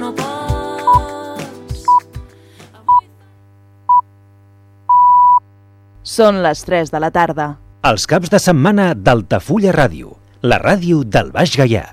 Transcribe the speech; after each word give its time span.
no 0.00 0.12
pots. 0.14 1.84
Són 6.06 6.42
les 6.44 6.62
3 6.64 6.92
de 6.94 7.00
la 7.02 7.10
tarda. 7.10 7.48
Els 7.86 8.06
caps 8.10 8.30
de 8.32 8.38
setmana 8.42 8.92
d'Altafulla 8.94 9.72
Ràdio, 9.74 10.14
la 10.42 10.58
ràdio 10.62 11.02
del 11.04 11.30
Baix 11.34 11.56
Gaià. 11.58 11.84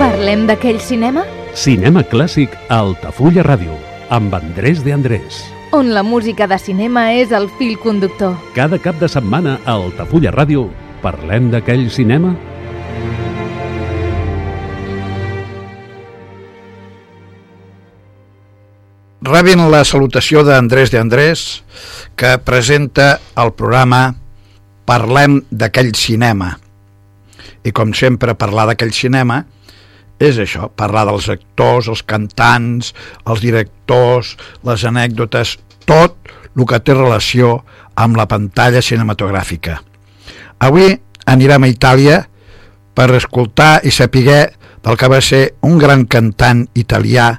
Parlem 0.00 0.46
d'aquell 0.48 0.78
cinema 0.80 1.24
Cinema 1.54 2.02
clàssic 2.06 2.52
a 2.70 2.78
Altafulla 2.84 3.42
Ràdio, 3.44 3.74
amb 4.14 4.34
Andrés 4.34 4.84
de 4.84 4.92
Andrés. 4.94 5.40
on 5.72 5.92
la 5.94 6.02
música 6.02 6.46
de 6.50 6.58
cinema 6.58 7.12
és 7.14 7.30
el 7.32 7.48
fil 7.58 7.76
conductor. 7.78 8.34
Cada 8.54 8.78
cap 8.78 8.96
de 8.98 9.06
setmana 9.08 9.58
a 9.64 9.72
Altafulla 9.78 10.32
Ràdio 10.34 10.68
parlem 11.02 11.50
d'aquell 11.50 11.88
cinema 11.90 12.34
Rebin 19.30 19.60
la 19.70 19.84
salutació 19.86 20.40
d'Andrés 20.42 20.90
de 20.90 20.98
Andrés, 20.98 21.62
que 22.18 22.32
presenta 22.42 23.20
el 23.38 23.52
programa 23.54 24.16
Parlem 24.88 25.36
d'aquell 25.54 25.92
cinema. 25.94 26.48
I 27.62 27.70
com 27.70 27.92
sempre, 27.94 28.34
parlar 28.34 28.64
d'aquell 28.66 28.90
cinema 28.90 29.44
és 30.18 30.40
això, 30.42 30.66
parlar 30.74 31.04
dels 31.06 31.28
actors, 31.30 31.86
els 31.92 32.02
cantants, 32.02 32.90
els 33.22 33.42
directors, 33.44 34.32
les 34.66 34.86
anècdotes, 34.88 35.52
tot 35.86 36.18
el 36.56 36.66
que 36.66 36.80
té 36.82 36.96
relació 36.98 37.60
amb 37.94 38.18
la 38.18 38.26
pantalla 38.26 38.82
cinematogràfica. 38.82 39.76
Avui 40.58 40.90
anirem 41.30 41.68
a 41.68 41.70
Itàlia 41.70 42.18
per 42.98 43.12
escoltar 43.14 43.78
i 43.86 43.94
saber 43.94 44.56
del 44.82 44.98
que 44.98 45.12
va 45.12 45.22
ser 45.22 45.44
un 45.62 45.78
gran 45.78 46.02
cantant 46.10 46.66
italià 46.74 47.30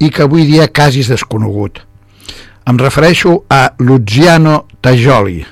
i 0.00 0.10
que 0.10 0.24
avui 0.24 0.46
dia 0.48 0.68
quasi 0.72 1.04
és 1.04 1.10
desconegut. 1.12 1.82
Em 2.68 2.78
refereixo 2.80 3.42
a 3.52 3.74
Luciano 3.78 4.64
Tajoli. 4.80 5.44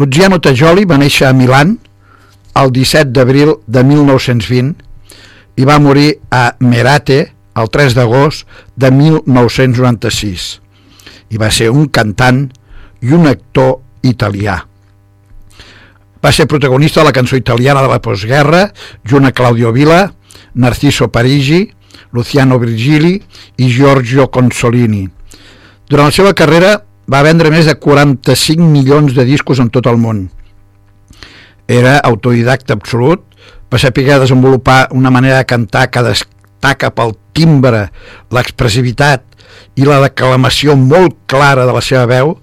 Luciano 0.00 0.40
Tajoli 0.40 0.86
va 0.88 0.98
néixer 1.00 1.28
a 1.28 1.36
Milan 1.36 1.76
el 2.56 2.72
17 2.72 3.12
d'abril 3.12 3.54
de 3.66 3.84
1920 3.84 5.60
i 5.60 5.68
va 5.68 5.78
morir 5.80 6.16
a 6.32 6.52
Merate 6.64 7.20
el 7.60 7.68
3 7.68 7.96
d'agost 7.96 8.48
de 8.76 8.90
1996 8.90 10.48
i 11.32 11.40
va 11.40 11.50
ser 11.52 11.70
un 11.72 11.88
cantant 11.88 12.46
i 13.02 13.12
un 13.12 13.28
actor 13.28 13.80
italià. 14.04 14.58
Va 16.22 16.30
ser 16.32 16.46
protagonista 16.46 17.00
de 17.00 17.08
la 17.08 17.14
cançó 17.16 17.36
italiana 17.36 17.82
de 17.82 17.90
la 17.90 18.00
postguerra 18.00 18.68
junt 19.04 19.26
a 19.26 19.32
Claudio 19.32 19.72
Vila, 19.72 20.12
Narciso 20.54 21.08
Parigi, 21.10 21.72
Luciano 22.12 22.58
Virgili 22.58 23.20
i 23.56 23.68
Giorgio 23.68 24.28
Consolini. 24.30 25.08
Durant 25.88 26.08
la 26.08 26.14
seva 26.14 26.34
carrera 26.34 26.76
va 27.10 27.24
vendre 27.26 27.50
més 27.52 27.66
de 27.66 27.74
45 27.74 28.62
milions 28.62 29.14
de 29.14 29.24
discos 29.28 29.60
en 29.60 29.68
tot 29.70 29.88
el 29.90 29.98
món. 30.00 30.28
Era 31.68 31.98
autodidacta 31.98 32.74
absolut, 32.74 33.24
va 33.72 33.80
saber 33.80 34.18
desenvolupar 34.20 34.88
una 34.92 35.10
manera 35.10 35.38
de 35.38 35.48
cantar 35.48 35.88
que 35.90 36.02
destaca 36.04 36.90
pel 36.92 37.14
timbre, 37.32 37.88
l'expressivitat 38.30 39.24
i 39.76 39.86
la 39.88 40.00
declamació 40.02 40.76
molt 40.76 41.16
clara 41.26 41.64
de 41.66 41.72
la 41.72 41.80
seva 41.84 42.06
veu 42.06 42.34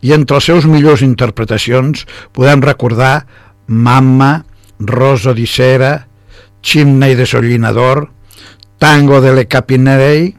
i 0.00 0.14
entre 0.16 0.38
les 0.38 0.48
seus 0.48 0.66
millors 0.68 1.04
interpretacions 1.04 2.06
podem 2.32 2.62
recordar 2.64 3.26
Mamma, 3.66 4.44
Rosa 4.80 5.34
di 5.36 5.46
Sera, 5.46 6.06
Chimney 6.62 7.14
de 7.14 7.26
Sollinador, 7.26 8.08
Tango 8.80 9.20
de 9.20 9.34
le 9.36 9.44
Capinerei 9.44 10.30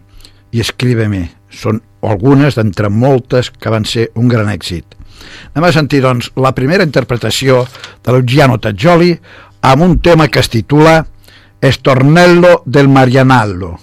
i 0.49 0.61
Escríbeme. 0.63 1.27
Són 1.53 1.77
algunes 2.01 2.55
d'entre 2.57 2.89
moltes 2.89 3.51
que 3.53 3.69
van 3.69 3.85
ser 3.85 4.07
un 4.17 4.31
gran 4.31 4.49
èxit. 4.49 4.95
Anem 5.53 5.67
a 5.67 5.73
sentir, 5.75 5.99
doncs, 6.01 6.31
la 6.41 6.49
primera 6.57 6.87
interpretació 6.87 7.59
de 8.01 8.15
Luciano 8.15 8.57
Tajoli 8.57 9.11
amb 9.61 9.85
un 9.85 9.99
tema 10.01 10.25
que 10.27 10.41
es 10.41 10.49
titula 10.49 11.03
Estornello 11.61 12.63
del 12.65 12.89
Marianallo. 12.89 13.75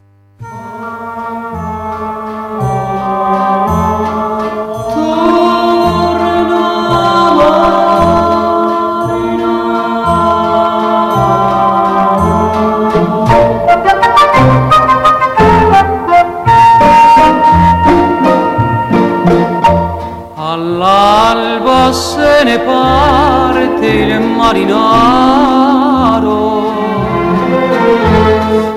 All'alba 21.01 21.93
se 21.93 22.43
ne 22.43 22.59
parte 22.59 23.87
il 23.87 24.21
marinaro. 24.21 24.97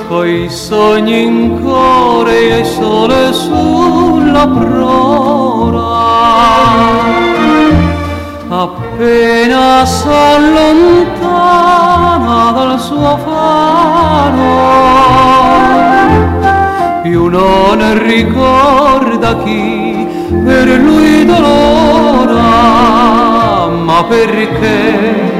Coi 0.07 0.47
sogni 0.49 1.23
in 1.23 1.59
cuore 1.59 2.39
il 2.59 2.63
sole 2.63 3.33
sulla 3.33 4.47
prora. 4.47 5.89
Appena 8.49 9.83
s'allontana 9.83 10.91
dal 12.51 12.79
suo 12.79 13.17
faro 13.25 14.61
più 17.01 17.27
non 17.27 18.03
ricorda 18.03 19.37
chi 19.43 20.07
per 20.45 20.67
lui 20.67 21.25
dolora 22.11 23.67
ma 23.67 24.03
perché 24.03 25.31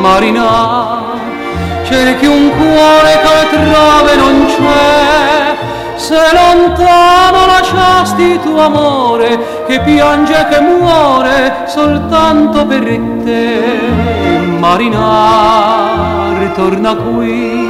marina 0.00 1.02
cerchi 1.84 2.26
un 2.26 2.50
cuore 2.50 3.20
che 3.22 3.28
altrove 3.40 4.16
non 4.16 4.46
c'è 4.46 5.56
se 5.96 6.16
lontano 6.32 7.46
lasciasti 7.46 8.40
tuo 8.40 8.60
amore 8.62 9.64
che 9.66 9.80
piange 9.80 10.38
e 10.38 10.48
che 10.48 10.60
muore 10.60 11.64
soltanto 11.66 12.66
per 12.66 12.82
te. 13.24 13.62
Marina 14.58 16.36
ritorna 16.38 16.94
qui 16.96 17.66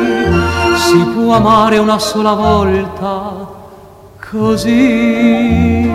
si 0.77 0.99
può 1.15 1.35
amare 1.35 1.79
una 1.79 1.99
sola 1.99 2.33
volta 2.33 3.53
così 4.31 5.91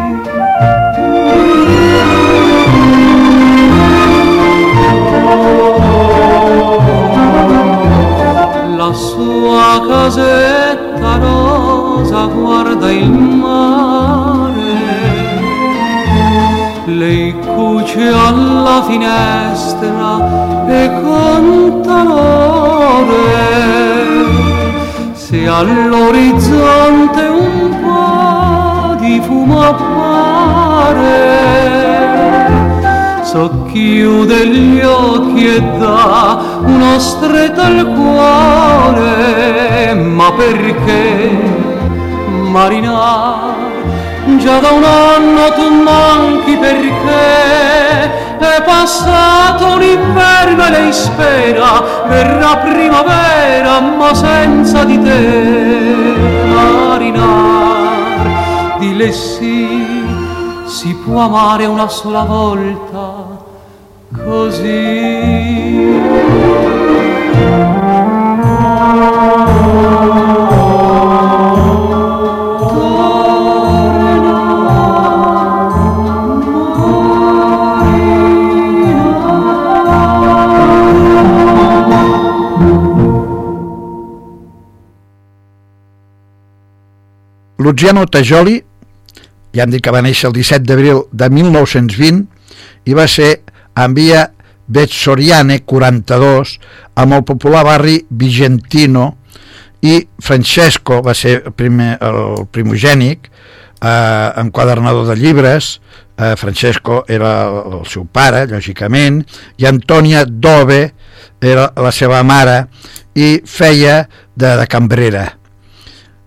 la 8.90 8.96
sua 8.96 9.86
casetta 9.88 11.18
rosa 11.18 12.26
guarda 12.26 12.90
il 12.90 13.12
mare. 13.12 14.78
Lei 16.86 17.36
cuce 17.40 18.08
alla 18.08 18.84
finestra 18.88 20.66
e 20.68 20.90
conta 21.04 22.04
l'ore. 22.04 23.48
Se 25.14 25.48
all'orizzonte 25.48 27.22
un 27.28 27.78
po' 27.84 28.59
fumo 29.18 29.62
appare 29.64 31.30
socchiude 33.24 34.48
gli 34.48 34.82
occhi 34.82 35.56
e 35.56 35.62
dà 35.78 36.40
uno 36.62 37.00
stretto 37.00 37.62
al 37.62 37.86
cuore 37.96 39.94
ma 39.94 40.32
perché 40.32 41.30
marinar? 42.50 43.58
Già 44.38 44.60
da 44.60 44.70
un 44.70 44.84
anno 44.84 45.54
tu 45.54 45.70
manchi 45.82 46.56
perché 46.58 48.38
è 48.38 48.62
passato 48.64 49.74
un 49.76 49.82
inverno 49.82 50.66
e 50.66 50.70
lei 50.70 50.94
spera 50.94 51.84
verrà 52.08 52.58
primavera 52.58 53.80
ma 53.80 54.14
senza 54.14 54.84
di 54.84 55.02
te 55.02 55.60
mille 59.00 59.14
sì, 59.14 60.06
si 60.66 60.94
può 60.96 61.22
amare 61.22 61.66
una 61.66 61.88
sola 61.88 62.24
volta 62.24 63.38
così. 64.26 65.78
Luciano 87.56 88.06
Tajoli 88.06 88.69
ja 89.56 89.64
hem 89.64 89.72
dit 89.74 89.84
que 89.84 89.94
va 89.94 90.04
néixer 90.06 90.30
el 90.30 90.36
17 90.38 90.66
d'abril 90.68 91.06
de 91.12 91.30
1920 91.30 92.26
i 92.90 92.98
va 92.98 93.08
ser 93.10 93.32
en 93.80 93.96
via 93.98 94.28
Betsoriane 94.70 95.64
42 95.66 96.58
amb 97.02 97.18
el 97.18 97.24
popular 97.26 97.64
barri 97.66 97.98
Vigentino 98.10 99.16
i 99.82 99.96
Francesco 100.22 101.00
va 101.02 101.16
ser 101.16 101.40
el, 101.40 101.56
primer, 101.56 101.96
el 102.04 102.46
primogènic 102.52 103.30
eh, 103.82 104.32
enquadernador 104.38 105.08
de 105.08 105.16
llibres. 105.16 105.80
Eh, 106.18 106.36
Francesco 106.36 107.06
era 107.08 107.48
el 107.48 107.86
seu 107.88 108.06
pare 108.12 108.44
lògicament 108.52 109.24
i 109.58 109.66
Antònia 109.70 110.26
Dove 110.28 110.82
era 111.40 111.70
la 111.80 111.94
seva 111.96 112.20
mare 112.28 112.66
i 113.16 113.38
feia 113.48 114.04
de, 114.36 114.58
de 114.60 114.68
cambrera 114.68 115.39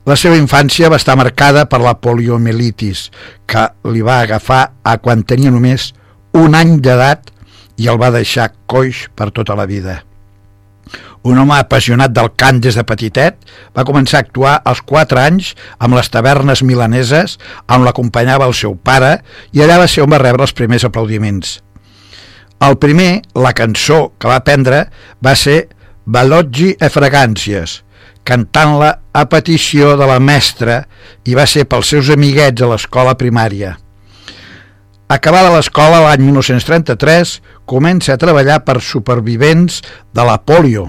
la 0.07 0.17
seva 0.19 0.39
infància 0.39 0.91
va 0.91 0.99
estar 0.99 1.15
marcada 1.19 1.67
per 1.71 1.79
la 1.83 1.95
poliomielitis, 2.03 3.11
que 3.47 3.69
li 3.87 4.03
va 4.03 4.21
agafar 4.23 4.63
a 4.83 4.97
quan 4.99 5.23
tenia 5.23 5.53
només 5.55 5.93
un 6.35 6.57
any 6.59 6.79
d'edat 6.83 7.31
i 7.79 7.87
el 7.91 8.01
va 8.01 8.11
deixar 8.15 8.53
coix 8.67 9.07
per 9.15 9.31
tota 9.31 9.55
la 9.59 9.67
vida. 9.67 10.01
Un 11.23 11.39
home 11.39 11.55
apassionat 11.55 12.11
del 12.11 12.33
cant 12.35 12.59
des 12.59 12.75
de 12.75 12.83
petitet, 12.83 13.37
va 13.77 13.87
començar 13.87 14.19
a 14.19 14.25
actuar 14.27 14.57
als 14.67 14.81
4 14.83 15.21
anys 15.23 15.53
amb 15.79 15.95
les 15.95 16.11
tavernes 16.11 16.65
milaneses 16.67 17.37
on 17.71 17.87
l'acompanyava 17.87 18.49
el 18.51 18.57
seu 18.59 18.75
pare 18.75 19.21
i 19.55 19.63
allà 19.63 19.79
va 19.85 19.87
ser 19.87 20.03
on 20.03 20.11
va 20.11 20.19
rebre 20.19 20.43
els 20.43 20.57
primers 20.59 20.83
aplaudiments. 20.89 21.61
El 22.63 22.75
primer, 22.83 23.23
la 23.39 23.55
cançó 23.55 24.13
que 24.19 24.31
va 24.31 24.43
aprendre, 24.43 24.89
va 25.23 25.37
ser 25.39 25.69
Baloggi 26.07 26.73
e 26.75 26.91
Fragàncies, 26.91 27.81
cantant-la 28.25 28.93
a 29.13 29.25
petició 29.31 29.97
de 29.99 30.09
la 30.09 30.19
mestra 30.23 30.83
i 31.27 31.37
va 31.39 31.47
ser 31.47 31.67
pels 31.69 31.93
seus 31.95 32.11
amiguets 32.15 32.63
a 32.63 32.71
l'escola 32.71 33.17
primària. 33.19 33.77
Acabada 35.13 35.51
l'escola 35.53 36.01
l'any 36.07 36.23
1933, 36.25 37.37
comença 37.69 38.15
a 38.15 38.21
treballar 38.21 38.63
per 38.65 38.81
supervivents 38.81 39.83
de 40.15 40.25
la 40.25 40.39
polio. 40.41 40.87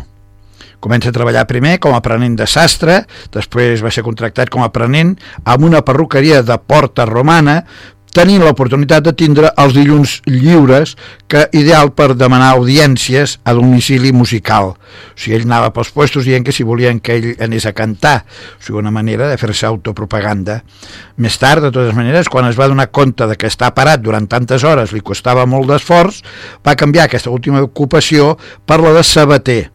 Comença 0.84 1.12
a 1.12 1.16
treballar 1.16 1.46
primer 1.48 1.78
com 1.84 1.96
a 1.96 2.00
aprenent 2.00 2.38
de 2.40 2.48
sastre, 2.48 3.02
després 3.32 3.84
va 3.84 3.92
ser 3.92 4.04
contractat 4.04 4.52
com 4.52 4.64
a 4.64 4.70
aprenent 4.72 5.14
amb 5.44 5.64
una 5.68 5.80
perruqueria 5.84 6.42
de 6.44 6.58
Porta 6.60 7.06
Romana, 7.08 7.62
tenint 8.14 8.44
l'oportunitat 8.46 9.04
de 9.08 9.12
tindre 9.18 9.50
els 9.58 9.74
dilluns 9.74 10.20
lliures 10.30 10.94
que 11.28 11.48
ideal 11.58 11.90
per 11.98 12.14
demanar 12.14 12.52
audiències 12.54 13.40
a 13.44 13.56
domicili 13.58 14.14
musical. 14.14 14.76
O 14.76 15.18
sigui, 15.18 15.40
ell 15.40 15.48
anava 15.48 15.72
pels 15.74 15.90
puestos 15.96 16.28
dient 16.30 16.46
que 16.46 16.54
si 16.54 16.64
volien 16.64 17.02
que 17.02 17.18
ell 17.18 17.42
anés 17.42 17.66
a 17.66 17.74
cantar, 17.74 18.22
o 18.60 18.62
sigui, 18.62 18.78
una 18.80 18.94
manera 18.94 19.28
de 19.32 19.40
fer-se 19.42 19.66
autopropaganda. 19.66 20.62
Més 21.18 21.38
tard, 21.42 21.66
de 21.66 21.74
totes 21.74 21.98
maneres, 21.98 22.30
quan 22.30 22.46
es 22.50 22.60
va 22.60 22.70
donar 22.70 22.92
compte 22.94 23.28
de 23.28 23.38
que 23.38 23.50
estar 23.50 23.74
parat 23.74 24.06
durant 24.06 24.30
tantes 24.30 24.64
hores 24.64 24.94
li 24.94 25.02
costava 25.02 25.48
molt 25.50 25.74
d'esforç, 25.74 26.22
va 26.62 26.78
canviar 26.78 27.10
aquesta 27.10 27.34
última 27.34 27.66
ocupació 27.66 28.36
per 28.70 28.80
la 28.86 28.94
de 28.94 29.04
sabater, 29.04 29.73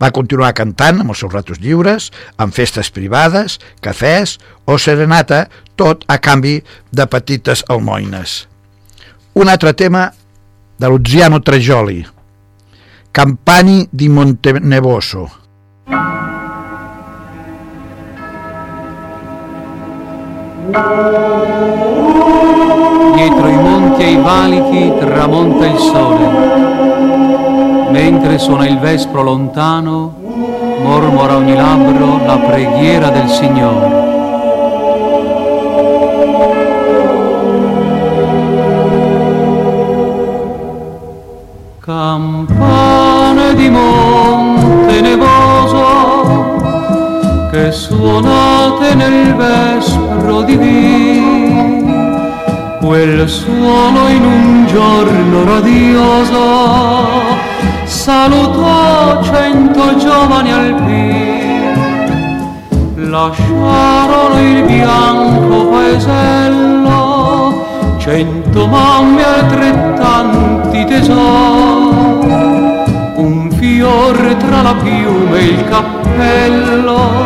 va 0.00 0.12
continuar 0.12 0.52
cantant 0.56 1.00
amb 1.00 1.12
els 1.14 1.22
seus 1.22 1.32
ratos 1.32 1.60
lliures, 1.62 2.10
en 2.40 2.52
festes 2.52 2.90
privades, 2.92 3.58
cafès 3.80 4.36
o 4.66 4.76
serenata, 4.78 5.46
tot 5.76 6.04
a 6.08 6.18
canvi 6.18 6.58
de 6.92 7.06
petites 7.08 7.64
almoines. 7.72 8.44
Un 9.36 9.48
altre 9.52 9.72
tema 9.76 10.10
de 10.78 10.88
Luciano 10.88 11.40
Trejoli, 11.40 12.04
Campani 13.12 13.88
di 13.90 14.08
Montenevoso. 14.08 15.44
Dietro 23.14 23.48
i 23.48 23.56
monti 23.56 24.02
e 24.02 24.10
i 24.10 24.16
valichi 24.16 24.92
tramonta 24.98 25.66
il 25.66 25.78
sole, 25.78 27.25
mentre 27.96 28.36
suona 28.38 28.66
il 28.66 28.78
vespro 28.78 29.22
lontano, 29.22 30.12
mormora 30.82 31.36
ogni 31.36 31.54
labbro 31.54 32.22
la 32.26 32.36
preghiera 32.36 33.08
del 33.08 33.26
Signore. 33.30 34.14
Campane 41.80 43.54
di 43.54 43.70
monte 43.70 45.00
nevoso 45.00 45.84
che 47.50 47.72
suonate 47.72 48.94
nel 48.94 49.34
vespro 49.36 50.42
di 50.42 50.56
quel 52.86 53.28
suono 53.28 54.08
in 54.08 54.24
un 54.24 54.66
giorno 54.66 55.44
radioso. 55.44 56.38
Salutò 57.82 59.20
cento 59.24 59.96
giovani 59.96 60.52
alpini. 60.52 61.74
Lasciarono 63.10 64.40
il 64.40 64.62
bianco 64.62 65.66
paesello 65.66 67.64
cento 67.98 68.66
mamme 68.68 69.24
altrettanti 69.24 70.84
tesori. 70.84 72.24
Un 73.16 73.50
fiore 73.50 74.36
tra 74.36 74.62
la 74.62 74.74
piuma 74.74 75.36
e 75.36 75.44
il 75.44 75.64
cappello 75.64 77.24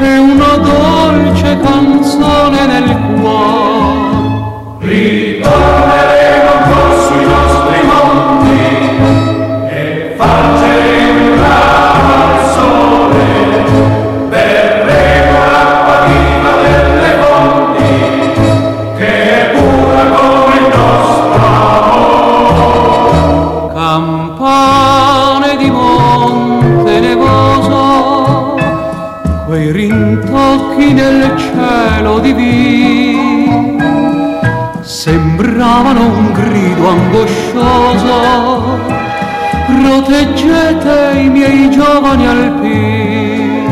e 0.00 0.18
una 0.18 0.56
dolce 0.56 1.58
canzone 1.60 2.66
nel 2.66 2.96
cuore 3.20 3.79
quei 29.50 29.72
rintocchi 29.72 30.92
nel 30.92 31.36
cielo 31.36 32.20
divino 32.20 32.79
sembravano 35.70 36.06
un 36.06 36.32
grido 36.32 36.88
angoscioso. 36.88 38.78
Proteggete 39.66 41.20
i 41.20 41.28
miei 41.28 41.70
giovani 41.70 42.26
alpini. 42.26 43.68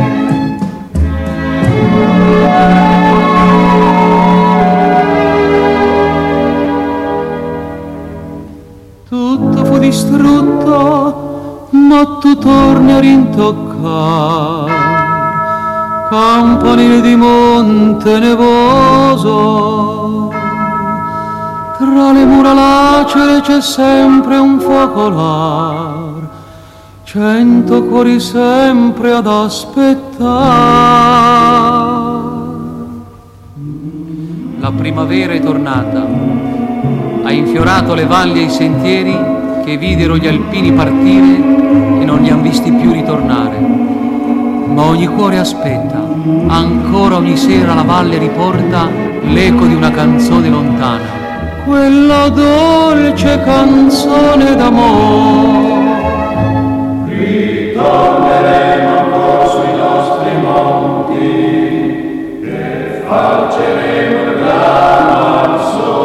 Tutto 9.09 9.65
fu 9.65 9.79
distrutto 9.79 11.69
ma 11.71 12.19
tu 12.21 12.39
torni 12.39 12.93
a 12.93 13.01
rintoccare 13.01 14.87
campanile 16.11 17.01
di 17.01 17.17
monte 17.17 18.19
nevoso 18.19 19.98
le 22.13 22.25
mura 22.25 22.53
lacere 22.53 23.41
c'è 23.41 23.61
sempre 23.61 24.37
un 24.37 24.61
focolar 24.61 26.29
cento 27.05 27.85
cuori 27.85 28.21
sempre 28.21 29.13
ad 29.13 29.27
aspettare 29.27 30.27
la 34.61 34.73
primavera 34.73 35.33
è 35.33 35.41
tornata 35.41 36.07
ha 37.29 37.33
infiorato 37.33 37.95
le 37.95 38.07
valli 38.07 38.41
e 38.41 38.45
i 38.45 38.51
sentieri 38.51 39.37
che 39.69 39.77
videro 39.77 40.17
gli 40.17 40.27
alpini 40.27 40.73
partire 40.73 41.37
e 42.01 42.05
non 42.07 42.21
li 42.23 42.31
han 42.31 42.41
visti 42.41 42.73
più 42.73 42.91
ritornare. 42.91 43.59
Ma 43.59 44.83
ogni 44.85 45.07
cuore 45.09 45.39
aspetta, 45.39 46.03
ancora 46.47 47.17
ogni 47.17 47.37
sera 47.37 47.75
la 47.75 47.83
valle 47.83 48.17
riporta 48.17 48.89
l'eco 49.25 49.67
di 49.67 49.75
una 49.75 49.91
canzone 49.91 50.49
lontana. 50.49 51.28
Quella 51.69 52.31
dolce 52.31 53.43
canzone 53.45 54.57
d'amore. 54.57 55.77
Ritorneremo 57.09 58.99
ancora 58.99 59.47
sui 59.49 59.77
nostri 59.77 60.31
monti 60.41 62.41
e 62.43 63.03
farceremo 63.07 64.31
il 64.31 64.39
grano 64.39 65.41
al 65.41 65.61
sole. 65.71 65.98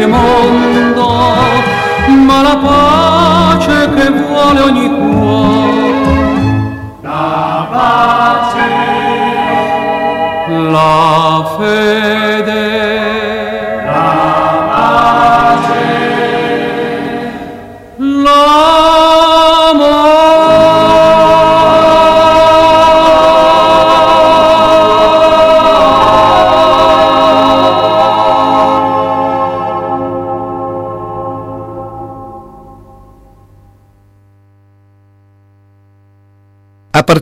Il 0.00 0.06
mondo, 0.06 1.08
ma 2.24 2.42
la 2.42 2.56
pace 2.56 3.90
che 3.94 4.10
vuole 4.10 4.60
ogni 4.60 4.88
cuore. 4.88 6.26
La 7.02 7.66
pace, 7.70 8.68
la 10.70 11.44
fede, 11.58 12.66
la 13.86 14.68
pace, 14.70 16.17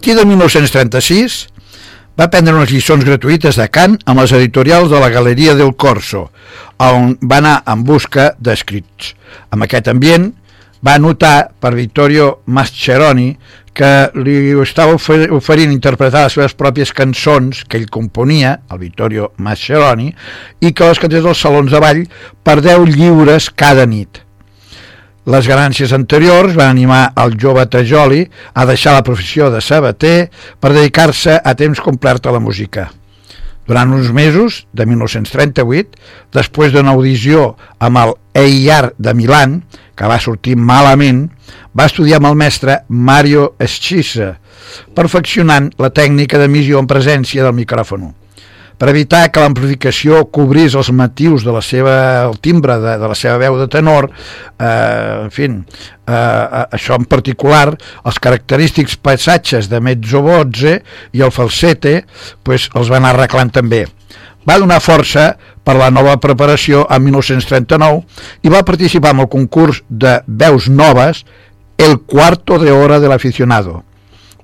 partir 0.06 0.22
de 0.22 0.30
1936 0.30 1.48
va 2.14 2.28
prendre 2.30 2.52
unes 2.54 2.70
lliçons 2.70 3.02
gratuïtes 3.02 3.56
de 3.58 3.64
cant 3.74 3.96
amb 4.06 4.20
les 4.22 4.30
editorials 4.36 4.86
de 4.92 5.00
la 5.02 5.08
Galeria 5.10 5.56
del 5.58 5.72
Corso, 5.74 6.28
on 6.78 7.16
va 7.18 7.40
anar 7.40 7.54
en 7.66 7.82
busca 7.82 8.28
d'escrits. 8.38 9.16
Amb 9.50 9.66
aquest 9.66 9.90
ambient 9.90 10.28
va 10.86 10.94
notar 11.02 11.48
per 11.58 11.72
Vittorio 11.74 12.28
Mascheroni 12.46 13.32
que 13.74 13.90
li 14.14 14.54
estava 14.62 14.94
ofer 14.94 15.26
oferint 15.34 15.74
interpretar 15.74 16.28
les 16.28 16.38
seves 16.38 16.54
pròpies 16.54 16.94
cançons 16.94 17.64
que 17.66 17.80
ell 17.80 17.90
componia, 17.90 18.60
el 18.70 18.84
Vittorio 18.84 19.32
Mascheroni, 19.42 20.12
i 20.62 20.70
que 20.70 20.86
les 20.86 21.02
cantés 21.02 21.26
als 21.26 21.42
salons 21.42 21.74
de 21.74 21.82
ball 21.82 22.06
per 22.46 22.60
10 22.62 22.94
lliures 22.94 23.50
cada 23.50 23.90
nit. 23.90 24.22
Les 25.26 25.48
ganàncies 25.50 25.90
anteriors 25.90 26.54
van 26.54 26.68
animar 26.70 27.08
el 27.18 27.32
jove 27.42 27.64
Tajoli 27.66 28.20
a 28.54 28.62
deixar 28.68 28.92
la 28.94 29.02
professió 29.02 29.48
de 29.50 29.58
sabater 29.58 30.28
per 30.62 30.70
dedicar-se 30.70 31.40
a 31.42 31.54
temps 31.58 31.80
complet 31.82 32.28
a 32.30 32.34
la 32.36 32.38
música. 32.38 32.84
Durant 33.66 33.90
uns 33.96 34.12
mesos, 34.14 34.60
de 34.70 34.86
1938, 34.86 35.98
després 36.30 36.70
d'una 36.70 36.94
audició 36.94 37.56
amb 37.82 37.98
el 38.04 38.14
EIR 38.38 38.92
de 39.02 39.14
Milan, 39.18 39.56
que 39.98 40.06
va 40.06 40.20
sortir 40.22 40.54
malament, 40.54 41.24
va 41.74 41.88
estudiar 41.90 42.20
amb 42.20 42.30
el 42.30 42.38
mestre 42.38 42.84
Mario 42.86 43.56
Schissa, 43.66 44.36
perfeccionant 44.94 45.72
la 45.82 45.90
tècnica 45.90 46.38
d'emissió 46.38 46.78
en 46.78 46.86
presència 46.86 47.42
del 47.42 47.58
micròfon 47.58 48.12
per 48.76 48.90
evitar 48.92 49.24
que 49.32 49.40
l'amplificació 49.40 50.24
cobrís 50.32 50.76
els 50.76 50.90
motius 50.92 51.46
de 51.46 51.54
la 51.54 51.62
seva, 51.64 51.96
el 52.28 52.36
timbre 52.44 52.76
de, 52.82 52.96
de 53.00 53.10
la 53.10 53.16
seva 53.16 53.38
veu 53.40 53.56
de 53.60 53.68
tenor, 53.72 54.10
eh, 54.58 55.24
en 55.24 55.32
fi, 55.32 55.48
eh, 55.48 56.64
això 56.76 56.98
en 57.00 57.06
particular, 57.08 57.70
els 58.04 58.20
característics 58.20 58.98
passatges 59.00 59.70
de 59.72 59.80
mezzo 59.80 60.24
i 61.12 61.22
el 61.22 61.32
falsete, 61.32 62.04
pues, 62.42 62.68
els 62.74 62.88
van 62.92 63.04
arreglant 63.04 63.52
també. 63.52 63.86
Va 64.46 64.60
donar 64.60 64.78
força 64.80 65.32
per 65.64 65.74
la 65.74 65.90
nova 65.90 66.14
preparació 66.22 66.84
en 66.86 67.02
1939 67.02 68.04
i 68.46 68.52
va 68.52 68.62
participar 68.62 69.16
en 69.16 69.24
el 69.24 69.28
concurs 69.28 69.82
de 69.88 70.20
veus 70.26 70.68
noves 70.68 71.24
El 71.76 71.98
cuarto 72.00 72.58
de 72.58 72.72
hora 72.72 73.00
de 73.00 73.08
l'aficionado 73.08 73.82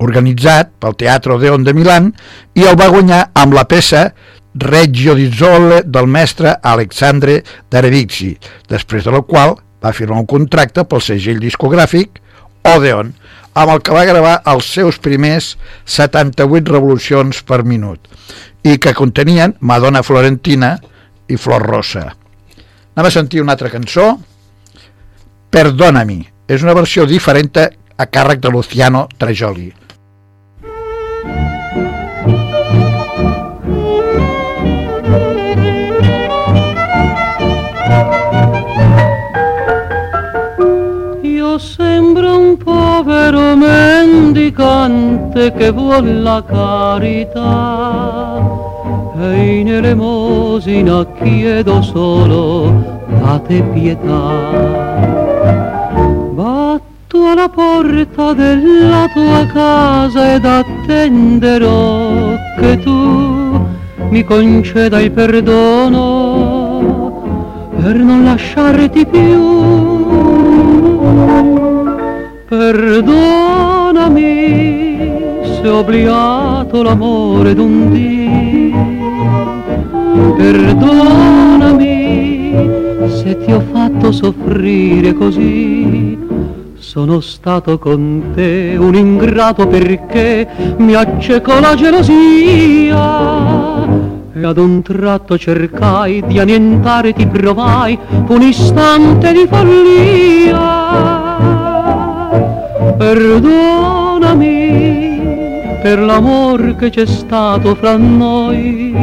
organitzat 0.02 0.74
pel 0.82 0.96
Teatro 0.98 1.38
Odeon 1.38 1.64
de 1.64 1.74
Milan 1.76 2.10
i 2.58 2.66
el 2.68 2.78
va 2.78 2.90
guanyar 2.92 3.24
amb 3.38 3.54
la 3.56 3.66
peça 3.70 4.10
Reggio 4.54 5.14
di 5.16 5.30
Zolle 5.32 5.82
del 5.84 6.06
mestre 6.06 6.58
Alexandre 6.60 7.40
Darevici, 7.70 8.34
després 8.68 9.04
de 9.04 9.14
la 9.14 9.22
qual 9.24 9.56
va 9.82 9.94
firmar 9.96 10.20
un 10.20 10.28
contracte 10.28 10.84
pel 10.84 11.00
segell 11.00 11.40
discogràfic 11.40 12.20
Odeon, 12.68 13.14
amb 13.54 13.72
el 13.72 13.82
que 13.84 13.94
va 13.94 14.06
gravar 14.08 14.34
els 14.52 14.68
seus 14.74 14.98
primers 15.02 15.56
78 15.84 16.72
revolucions 16.72 17.42
per 17.42 17.62
minut 17.64 18.08
i 18.62 18.78
que 18.78 18.94
contenien 18.94 19.56
Madonna 19.60 20.04
Florentina 20.06 20.76
i 21.28 21.36
Flor 21.36 21.64
Rosa. 21.66 22.06
Anem 22.94 23.08
a 23.08 23.14
sentir 23.14 23.42
una 23.42 23.56
altra 23.56 23.72
cançó, 23.72 24.14
Perdonami, 25.52 26.20
és 26.48 26.62
una 26.64 26.76
versió 26.76 27.04
diferent 27.08 27.52
a 27.60 28.06
càrrec 28.08 28.40
de 28.40 28.52
Luciano 28.52 29.06
Trajoli. 29.18 29.81
Io 41.22 41.58
sembro 41.58 42.38
un 42.38 42.56
povero 42.56 43.54
mendicante 43.54 45.52
che 45.52 45.70
vuol 45.70 46.22
la 46.22 46.42
carità 46.44 47.42
e 49.20 49.58
in 49.60 49.68
elemosina 49.68 51.06
chiedo 51.22 51.82
solo 51.82 53.06
date 53.20 53.62
pietà. 53.62 55.21
Alla 57.32 57.48
porta 57.48 58.34
della 58.34 59.08
tua 59.10 59.46
casa 59.46 60.34
ed 60.34 60.44
attenderò 60.44 62.34
che 62.60 62.78
tu 62.78 63.58
mi 64.10 64.22
conceda 64.22 65.00
il 65.00 65.10
perdono 65.12 66.02
per 67.80 67.96
non 67.96 68.24
lasciarti 68.24 69.06
più. 69.06 69.40
Perdonami 72.48 73.00
se 75.54 75.68
ho 75.68 75.78
obliato 75.78 76.82
l'amore 76.82 77.54
d'un 77.54 77.90
dì. 77.90 78.74
Perdonami 80.36 81.70
se 83.08 83.38
ti 83.38 83.52
ho 83.52 83.62
fatto 83.72 84.12
soffrire 84.12 85.14
così. 85.14 86.11
Sono 86.92 87.20
stato 87.20 87.78
con 87.78 88.32
te 88.34 88.76
un 88.78 88.94
ingrato 88.94 89.66
perché 89.66 90.46
mi 90.76 90.92
accecò 90.92 91.58
la 91.58 91.74
gelosia. 91.74 93.06
E 94.34 94.44
ad 94.44 94.58
un 94.58 94.82
tratto 94.82 95.38
cercai 95.38 96.22
di 96.26 96.38
annientare 96.38 97.14
ti 97.14 97.26
provai 97.26 97.98
un 98.26 98.42
istante 98.42 99.32
di 99.32 99.46
follia. 99.48 100.60
Perdonami 102.98 104.50
per 105.80 105.98
l'amor 105.98 106.76
che 106.76 106.90
c'è 106.90 107.06
stato 107.06 107.74
fra 107.74 107.96
noi. 107.96 108.94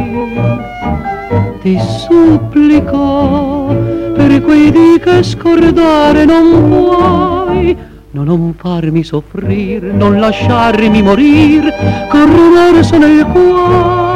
Ti 1.60 1.80
supplico 2.08 3.76
per 4.14 4.44
quei 4.44 4.70
dì 4.70 5.00
che 5.02 5.24
scordare 5.24 6.26
non 6.26 6.70
puoi 6.70 7.39
no, 8.12 8.24
non 8.24 8.56
farmi 8.58 9.04
soffrir, 9.04 9.84
non 9.84 10.20
lasciarmi 10.20 11.02
morir 11.02 11.74
con 12.10 12.26
rimorso 12.26 12.98
nel 12.98 13.26
cuore 13.26 14.10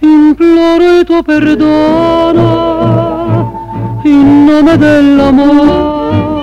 imploro 0.00 0.98
il 0.98 1.04
tuo 1.04 1.22
perdono 1.22 2.42
in 4.04 4.44
nome 4.44 4.76
dell'amore. 4.76 6.37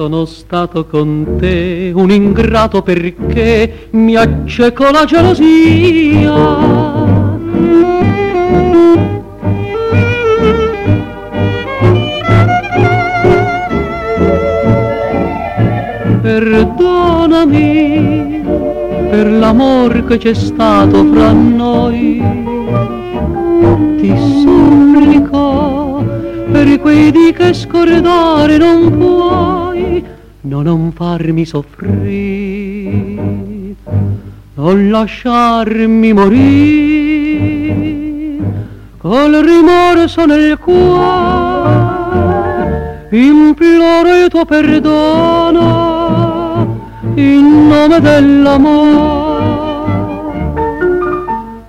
Sono 0.00 0.24
stato 0.24 0.86
con 0.86 1.36
te 1.38 1.92
un 1.94 2.10
ingrato 2.10 2.80
perché 2.80 3.88
mi 3.90 4.16
accecò 4.16 4.90
la 4.90 5.04
gelosia. 5.04 6.32
Perdonami 16.22 17.60
per 19.10 19.30
l'amor 19.32 20.06
che 20.06 20.16
c'è 20.16 20.32
stato 20.32 21.04
fra 21.12 21.32
noi. 21.32 22.22
Ti 23.98 24.16
supplico 24.16 26.02
per 26.50 26.80
quei 26.80 27.10
dì 27.10 27.32
che 27.32 27.52
scordare 27.54 28.56
non 28.56 28.96
puoi, 28.98 29.59
no 30.42 30.62
non 30.62 30.92
farmi 30.92 31.44
soffrire, 31.44 33.22
non 34.54 34.90
lasciarmi 34.90 36.12
morire 36.12 37.30
col 38.96 39.32
rimorso 39.32 40.24
nel 40.26 40.58
cuore, 40.58 41.88
imploro 43.10 44.22
il 44.22 44.28
tuo 44.28 44.44
perdono 44.44 45.58
in 47.14 47.66
nome 47.68 48.00
dell'amore. 48.00 49.38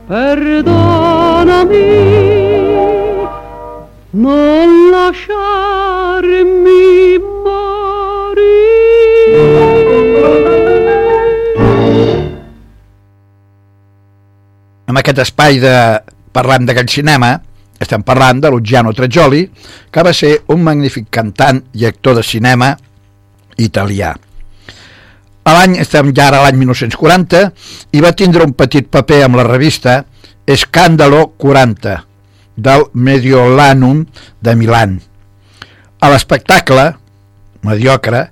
Perdonami, 0.08 1.78
non 4.12 4.90
lasciarmi 4.90 6.71
En 14.92 14.98
aquest 15.00 15.22
espai 15.24 15.56
de 15.64 15.74
parlant 16.36 16.66
d'aquell 16.68 16.90
cinema 16.92 17.38
estem 17.82 18.04
parlant 18.04 18.42
de 18.44 18.50
Luciano 18.52 18.92
Tregioli, 18.94 19.46
que 19.90 20.04
va 20.04 20.12
ser 20.14 20.34
un 20.54 20.66
magnífic 20.66 21.08
cantant 21.10 21.62
i 21.80 21.88
actor 21.88 22.18
de 22.20 22.24
cinema 22.28 22.74
italià. 23.58 24.12
A 25.42 25.54
l'any, 25.56 25.78
estem 25.82 26.12
ja 26.14 26.28
ara 26.28 26.44
l'any 26.44 26.60
1940, 26.60 27.42
i 27.96 28.04
va 28.04 28.12
tindre 28.14 28.46
un 28.46 28.54
petit 28.54 28.92
paper 28.92 29.24
amb 29.26 29.40
la 29.40 29.48
revista 29.48 30.04
Escàndalo 30.46 31.24
40, 31.42 31.96
del 32.60 32.86
Mediolanum 32.94 34.04
de 34.44 34.56
Milan. 34.60 35.00
A 36.04 36.12
l'espectacle, 36.12 36.86
mediocre, 37.64 38.28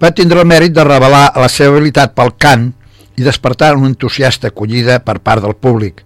va 0.00 0.14
tindre 0.14 0.40
el 0.40 0.48
mèrit 0.48 0.72
de 0.72 0.86
revelar 0.86 1.26
la 1.36 1.50
seva 1.50 1.74
habilitat 1.74 2.14
pel 2.16 2.32
cant 2.38 2.70
i 3.16 3.26
despertar 3.26 3.74
una 3.76 3.90
entusiasta 3.90 4.48
acollida 4.54 5.00
per 5.04 5.20
part 5.20 5.42
del 5.44 5.54
públic. 5.54 6.03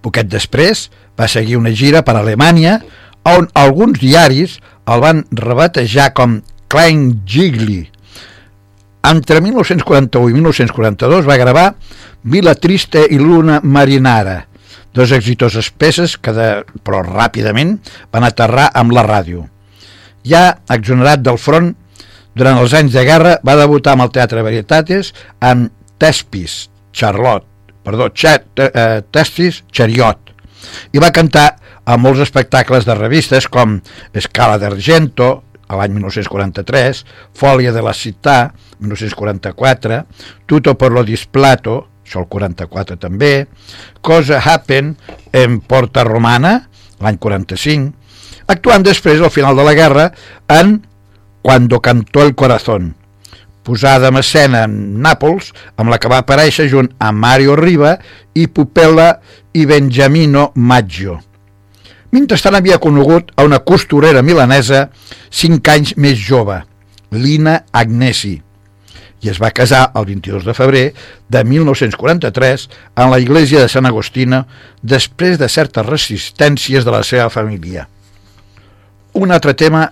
Poquet 0.00 0.28
després 0.30 0.88
va 1.18 1.28
seguir 1.28 1.58
una 1.60 1.72
gira 1.76 2.02
per 2.06 2.16
Alemanya 2.16 2.80
on 3.28 3.48
alguns 3.54 4.00
diaris 4.00 4.58
el 4.90 5.02
van 5.04 5.24
rebatejar 5.30 6.12
com 6.16 6.40
Klein 6.70 7.22
Gigli. 7.26 7.82
Entre 9.10 9.40
1941 9.40 10.30
i 10.30 10.36
1942 10.36 11.28
va 11.28 11.40
gravar 11.40 11.66
Vila 12.22 12.54
Triste 12.54 13.06
i 13.08 13.18
Luna 13.18 13.60
Marinara, 13.64 14.44
dos 14.92 15.12
exitoses 15.16 15.70
peces 15.70 16.16
que, 16.20 16.34
de, 16.36 16.48
però 16.84 17.00
ràpidament, 17.06 17.78
van 18.12 18.26
aterrar 18.28 18.68
amb 18.76 18.92
la 18.92 19.06
ràdio. 19.06 19.46
Ja 20.26 20.60
exonerat 20.68 21.24
del 21.24 21.40
front, 21.40 21.72
durant 22.36 22.60
els 22.60 22.74
anys 22.76 22.92
de 22.94 23.04
guerra 23.08 23.38
va 23.46 23.58
debutar 23.58 23.96
amb 23.96 24.06
el 24.06 24.12
Teatre 24.14 24.44
Varietates 24.46 25.14
amb 25.40 25.72
Tespis, 26.00 26.68
Charlotte, 26.92 27.49
perdó, 27.90 28.08
Chat, 28.14 28.46
eh, 28.62 29.02
Testis, 29.10 29.64
Chariot, 29.70 30.30
i 30.94 31.02
va 31.02 31.10
cantar 31.10 31.56
a 31.84 31.96
molts 31.98 32.22
espectacles 32.22 32.86
de 32.86 32.94
revistes 32.94 33.48
com 33.50 33.80
Escala 34.14 34.60
d'Argento, 34.62 35.30
a 35.70 35.78
l'any 35.78 35.94
1943, 35.96 37.04
Fòlia 37.34 37.72
de 37.74 37.82
la 37.82 37.94
Città, 37.94 38.52
1944, 38.78 40.04
Tutto 40.46 40.74
per 40.78 40.90
lo 40.94 41.02
displato, 41.06 41.76
això 42.06 42.22
el 42.22 42.28
44 42.30 42.98
també, 42.98 43.46
Cosa 44.02 44.40
Happen 44.42 44.94
en 45.32 45.60
Porta 45.60 46.06
Romana, 46.06 46.56
l'any 47.02 47.18
45, 47.18 47.90
actuant 48.50 48.86
després, 48.86 49.22
al 49.22 49.34
final 49.34 49.58
de 49.58 49.66
la 49.66 49.74
guerra, 49.74 50.12
en 50.46 50.80
Cuando 51.42 51.80
cantó 51.80 52.22
el 52.22 52.34
corazón, 52.34 52.99
posada 53.62 54.08
en 54.08 54.18
escena 54.20 54.64
en 54.66 55.00
Nàpols, 55.02 55.52
amb 55.76 55.92
la 55.92 55.98
que 56.00 56.10
va 56.10 56.20
aparèixer 56.24 56.68
junt 56.72 56.90
a 56.98 57.12
Mario 57.12 57.56
Riva 57.58 57.96
i 58.34 58.46
Pupella 58.46 59.14
i 59.52 59.66
Benjamino 59.66 60.50
Maggio. 60.54 61.18
Mentrestant 62.10 62.56
havia 62.58 62.80
conegut 62.82 63.30
a 63.38 63.46
una 63.46 63.60
costurera 63.62 64.22
milanesa 64.26 64.88
cinc 65.30 65.68
anys 65.70 65.94
més 65.96 66.18
jove, 66.18 66.58
Lina 67.14 67.60
Agnesi, 67.70 68.40
i 69.20 69.28
es 69.28 69.38
va 69.38 69.52
casar 69.54 69.90
el 69.94 70.08
22 70.08 70.46
de 70.48 70.54
febrer 70.56 70.84
de 71.28 71.44
1943 71.44 72.66
en 72.96 73.10
la 73.12 73.20
iglesia 73.20 73.60
de 73.60 73.68
Sant 73.68 73.86
Agostino 73.86 74.44
després 74.82 75.38
de 75.38 75.48
certes 75.48 75.86
resistències 75.86 76.86
de 76.86 76.94
la 76.94 77.04
seva 77.06 77.28
família. 77.30 77.86
Un 79.20 79.30
altre 79.34 79.54
tema 79.54 79.86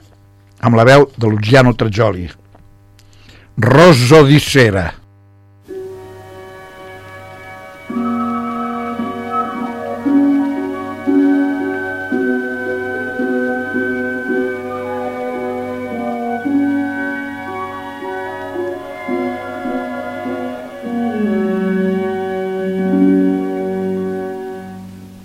amb 0.58 0.78
la 0.78 0.86
veu 0.88 1.08
de 1.14 1.28
Luciano 1.30 1.74
Tregioli, 1.78 2.28
Rosso 3.60 4.22
di 4.22 4.38
Sera. 4.38 4.94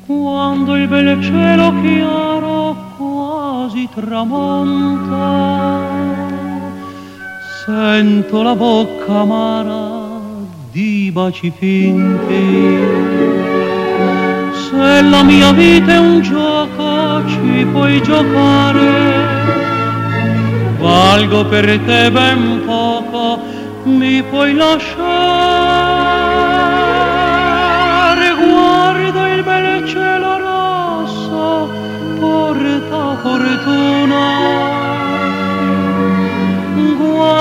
Quando 0.07 0.75
il 0.75 0.87
bel 0.87 1.21
cielo 1.21 1.71
chiaro 1.81 2.75
quasi 2.97 3.87
tramonta, 3.93 5.92
sento 7.65 8.41
la 8.41 8.55
bocca 8.55 9.19
amara 9.19 10.19
di 10.69 11.09
baci 11.13 11.49
finti. 11.57 12.77
Se 14.65 15.01
la 15.01 15.23
mia 15.23 15.53
vita 15.53 15.93
è 15.93 15.97
un 15.97 16.19
gioco 16.21 17.25
ci 17.27 17.65
puoi 17.71 18.01
giocare, 18.01 18.91
valgo 20.77 21.45
per 21.45 21.79
te 21.85 22.11
ben 22.11 22.63
poco, 22.65 23.39
mi 23.83 24.21
puoi 24.23 24.53
lasciare, 24.55 25.42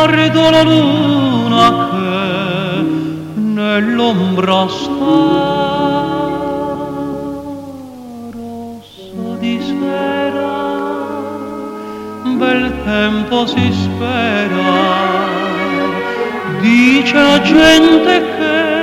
guardo 0.05 0.51
la 0.51 0.63
luna 0.63 1.89
che 1.91 3.41
nell'ombra 3.41 4.67
sta, 4.67 4.91
rosso 8.33 9.37
di 9.39 9.61
sera, 9.63 11.21
bel 12.37 12.73
tempo 12.85 13.47
si 13.47 13.73
spera. 13.73 14.91
Dice 16.61 17.15
la 17.15 17.41
gente 17.41 18.23
che 18.39 18.82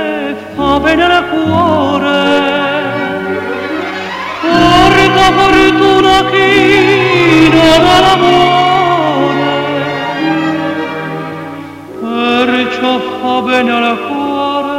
fa 13.60 13.66
bene 13.66 13.72
al 13.72 14.00
cuore, 14.08 14.78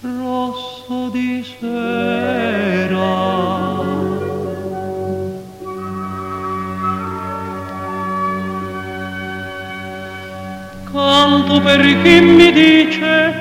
rosso 0.00 1.08
di 1.10 1.44
sera. 1.58 3.20
canto 10.92 11.60
per 11.62 11.80
chi 12.02 12.20
mi 12.20 12.52
dice 12.52 13.34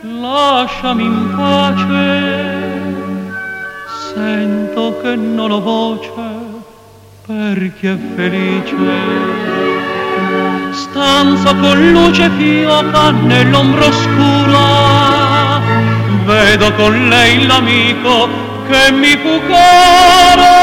lasciami 0.00 1.04
in 1.04 1.34
pace 1.36 2.94
sento 4.12 4.98
che 5.00 5.14
non 5.14 5.52
ho 5.52 5.60
voce 5.60 6.10
per 7.26 7.72
chi 7.78 7.86
è 7.86 7.96
felice 8.16 9.45
stanza 11.26 11.54
con 11.56 11.90
luce 11.90 12.30
fioca 12.38 13.10
nell'ombra 13.10 13.86
oscura 13.86 15.60
vedo 16.24 16.72
con 16.74 17.08
lei 17.08 17.44
l'amico 17.46 18.28
che 18.68 18.92
mi 18.92 19.16
fu 19.16 19.40
caro 19.48 20.54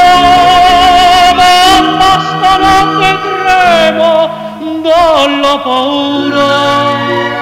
ma 1.36 2.20
stanotte 2.20 3.18
tremo 3.44 4.30
dalla 4.82 5.58
paura. 5.58 7.33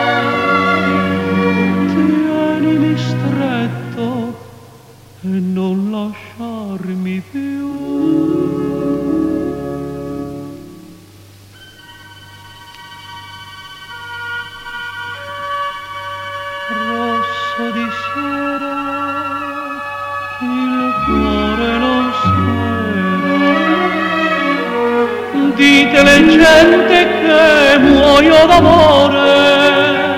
Muoio 28.32 28.46
d'amore, 28.46 30.16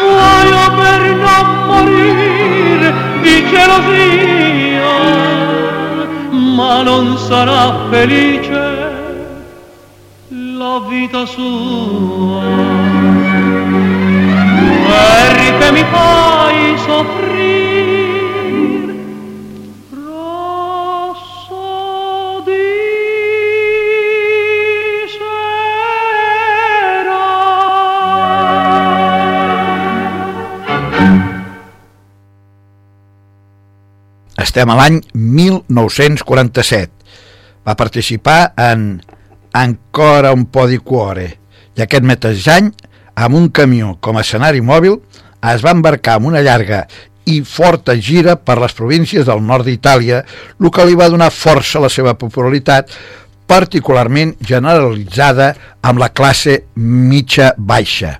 muoio 0.00 0.64
per 0.76 1.00
non 1.16 1.46
morire 1.66 2.94
di 3.22 3.44
gelosia, 3.50 4.96
ma 6.30 6.82
non 6.82 7.18
sarà 7.18 7.88
felice 7.90 8.86
la 10.28 10.80
vita 10.88 11.26
sua. 11.26 12.42
Perché 14.86 15.72
mi 15.72 15.84
fai 15.90 16.78
soffrire 16.86 17.77
Estem 34.48 34.70
a 34.72 34.78
l'any 34.78 35.02
1947. 35.12 36.88
Va 37.68 37.74
participar 37.76 38.54
en 38.56 38.94
Ancora 39.52 40.32
un 40.32 40.46
po' 40.48 40.64
di 40.70 40.78
cuore 40.80 41.26
i 41.76 41.82
aquest 41.84 42.06
mateix 42.08 42.46
any, 42.52 42.70
amb 43.20 43.36
un 43.36 43.50
camió 43.52 43.94
com 44.00 44.16
a 44.16 44.22
escenari 44.24 44.62
mòbil, 44.64 44.96
es 45.52 45.64
va 45.64 45.74
embarcar 45.76 46.16
en 46.18 46.30
una 46.30 46.40
llarga 46.44 46.86
i 47.28 47.42
forta 47.44 47.96
gira 48.00 48.38
per 48.40 48.56
les 48.62 48.72
províncies 48.76 49.28
del 49.28 49.44
nord 49.44 49.68
d'Itàlia, 49.68 50.22
el 50.60 50.72
que 50.72 50.86
li 50.88 50.96
va 50.96 51.10
donar 51.12 51.28
força 51.28 51.76
a 51.78 51.84
la 51.84 51.92
seva 51.92 52.16
popularitat, 52.16 52.88
particularment 53.48 54.32
generalitzada 54.40 55.52
amb 55.84 56.00
la 56.00 56.08
classe 56.08 56.62
mitja-baixa. 56.76 58.16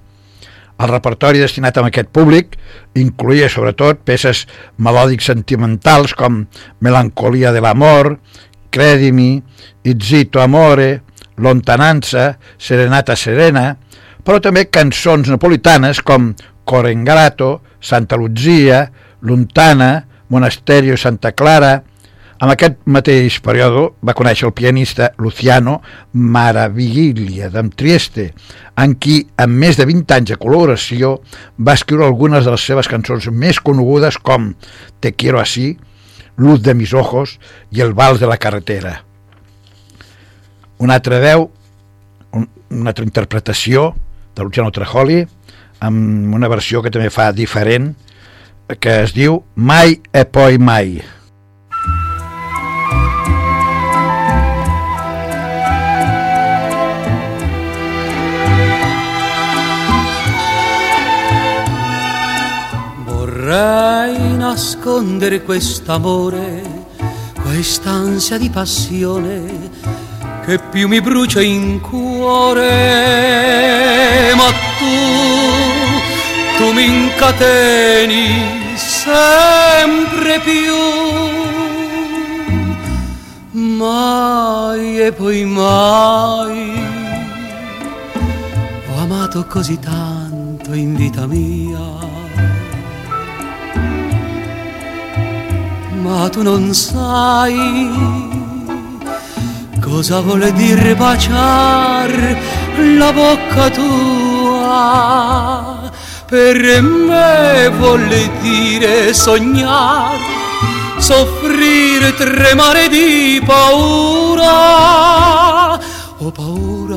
El 0.79 0.93
repertori 0.93 1.41
destinat 1.43 1.79
a 1.79 1.83
aquest 1.89 2.11
públic 2.15 2.55
incluïa 2.99 3.49
sobretot 3.51 4.05
peces 4.07 4.45
melòdics 4.79 5.27
sentimentals 5.31 6.15
com 6.15 6.45
Melancolia 6.81 7.51
de 7.53 7.63
l'amor, 7.65 8.15
Credimi, 8.71 9.43
Izzito 9.83 10.41
amore, 10.41 11.03
Lontananza, 11.39 12.37
Serenata 12.59 13.17
serena, 13.17 13.73
però 14.23 14.39
també 14.45 14.69
cançons 14.71 15.31
napolitanes 15.33 16.03
com 16.05 16.33
Cor 16.69 16.91
ingrato, 16.91 17.63
Santa 17.81 18.19
Lucia, 18.21 18.85
Lontana, 19.23 20.07
Monasterio 20.29 20.97
Santa 20.97 21.33
Clara. 21.33 21.83
En 22.39 22.53
aquest 22.53 22.77
mateix 22.87 23.41
període 23.43 23.89
va 24.07 24.15
conèixer 24.15 24.47
el 24.47 24.55
pianista 24.55 25.09
Luciano 25.19 25.81
Maraviglia 26.15 27.49
d'en 27.51 27.73
Trieste, 27.75 28.29
en 28.79 28.95
qui, 28.95 29.25
amb 29.43 29.59
més 29.59 29.79
de 29.81 29.87
20 29.89 30.15
anys 30.15 30.31
de 30.31 30.39
col·laboració, 30.39 31.17
va 31.59 31.75
escriure 31.75 32.07
algunes 32.07 32.47
de 32.47 32.55
les 32.55 32.69
seves 32.71 32.87
cançons 32.87 33.27
més 33.35 33.59
conegudes 33.59 34.21
com 34.23 34.53
Te 35.01 35.13
quiero 35.19 35.43
así, 35.43 35.77
Luz 36.39 36.63
de 36.63 36.77
mis 36.79 36.95
ojos 36.95 37.41
i 37.75 37.83
El 37.83 37.93
vals 37.99 38.23
de 38.23 38.31
la 38.31 38.39
carretera. 38.39 39.01
Una 40.79 40.95
altra 40.95 41.19
veu, 41.19 41.51
un, 42.31 42.47
una 42.71 42.95
altra 42.95 43.05
interpretació 43.05 43.91
de 44.37 44.47
Luciano 44.47 44.71
Trajoli, 44.71 45.25
amb 45.83 46.35
una 46.39 46.47
versió 46.47 46.87
que 46.87 46.95
també 46.95 47.11
fa 47.11 47.33
diferent, 47.35 47.97
que 48.79 49.01
es 49.03 49.19
diu 49.19 49.43
Mai 49.57 49.99
e 50.15 50.29
poi 50.31 50.63
mai. 50.63 51.01
Vorrei 63.49 64.37
nascondere 64.37 65.43
quest'amore, 65.43 66.85
quest'ansia 67.41 68.37
di 68.37 68.51
passione 68.51 69.71
che 70.45 70.59
più 70.59 70.87
mi 70.87 71.01
brucia 71.01 71.41
in 71.41 71.81
cuore, 71.81 72.67
ma 74.35 74.51
tu, 74.79 74.85
tu 76.59 76.73
mi 76.73 76.85
incateni 76.85 78.77
sempre 78.77 80.41
più. 80.41 80.77
Mai 83.53 85.01
e 85.01 85.13
poi 85.13 85.47
mai 85.47 86.73
ho 88.91 88.99
amato 89.01 89.47
così 89.47 89.79
tanto 89.79 90.75
in 90.75 90.95
vita 90.95 91.27
mia. 91.27 91.98
Ma 96.09 96.29
tu 96.31 96.41
non 96.43 96.73
sai 96.73 97.47
cosa 99.79 100.21
vuole 100.21 100.51
dire 100.55 100.95
baciar 100.97 102.11
la 102.97 103.13
bocca 103.13 103.69
tua. 103.69 104.71
Per 106.27 106.83
me 106.83 107.69
vuole 107.79 108.31
dire 108.41 109.13
sognare, 109.13 110.17
soffrire, 110.99 112.15
tremare 112.15 112.89
di 112.89 113.43
paura. 113.45 114.49
Ho 116.19 116.31
paura 116.31 116.97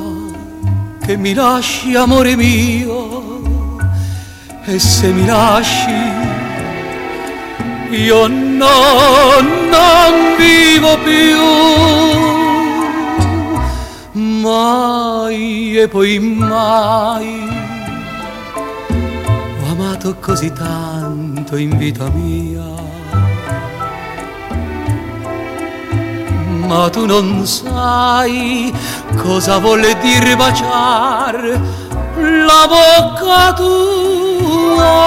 che 1.05 1.17
mi 1.17 1.33
lasci, 1.33 1.95
amore 1.95 2.35
mio, 2.37 3.77
e 4.63 4.79
se 4.79 5.07
mi 5.11 5.25
lasci 5.25 6.11
io 7.91 8.50
no, 8.61 9.41
non 9.73 10.13
vivo 10.37 10.97
più. 11.07 11.39
Mai 14.43 15.77
e 15.79 15.87
poi 15.87 16.19
mai. 16.19 17.49
Ho 19.59 19.71
amato 19.71 20.15
così 20.19 20.51
tanto 20.51 21.55
in 21.55 21.77
vita 21.77 22.09
mia. 22.13 22.69
Ma 26.67 26.89
tu 26.89 27.05
non 27.05 27.45
sai 27.45 28.71
cosa 29.17 29.57
vuole 29.57 29.97
dire 29.99 30.35
baciar 30.35 31.59
la 32.47 32.67
bocca 32.73 33.53
tua 33.53 35.01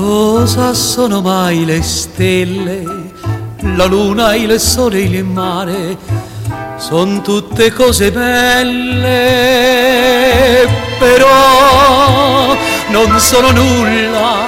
cosa 0.00 0.72
sono 0.72 1.20
mai 1.20 1.66
le 1.66 1.82
stelle, 1.82 2.82
la 3.76 3.84
luna, 3.84 4.34
il 4.34 4.58
sole, 4.58 5.00
il 5.00 5.22
mare, 5.24 5.98
sono 6.78 7.20
tutte 7.20 7.70
cose 7.70 8.10
belle, 8.10 9.06
però 10.98 12.56
non 12.88 13.20
sono 13.20 13.50
nulla 13.50 14.46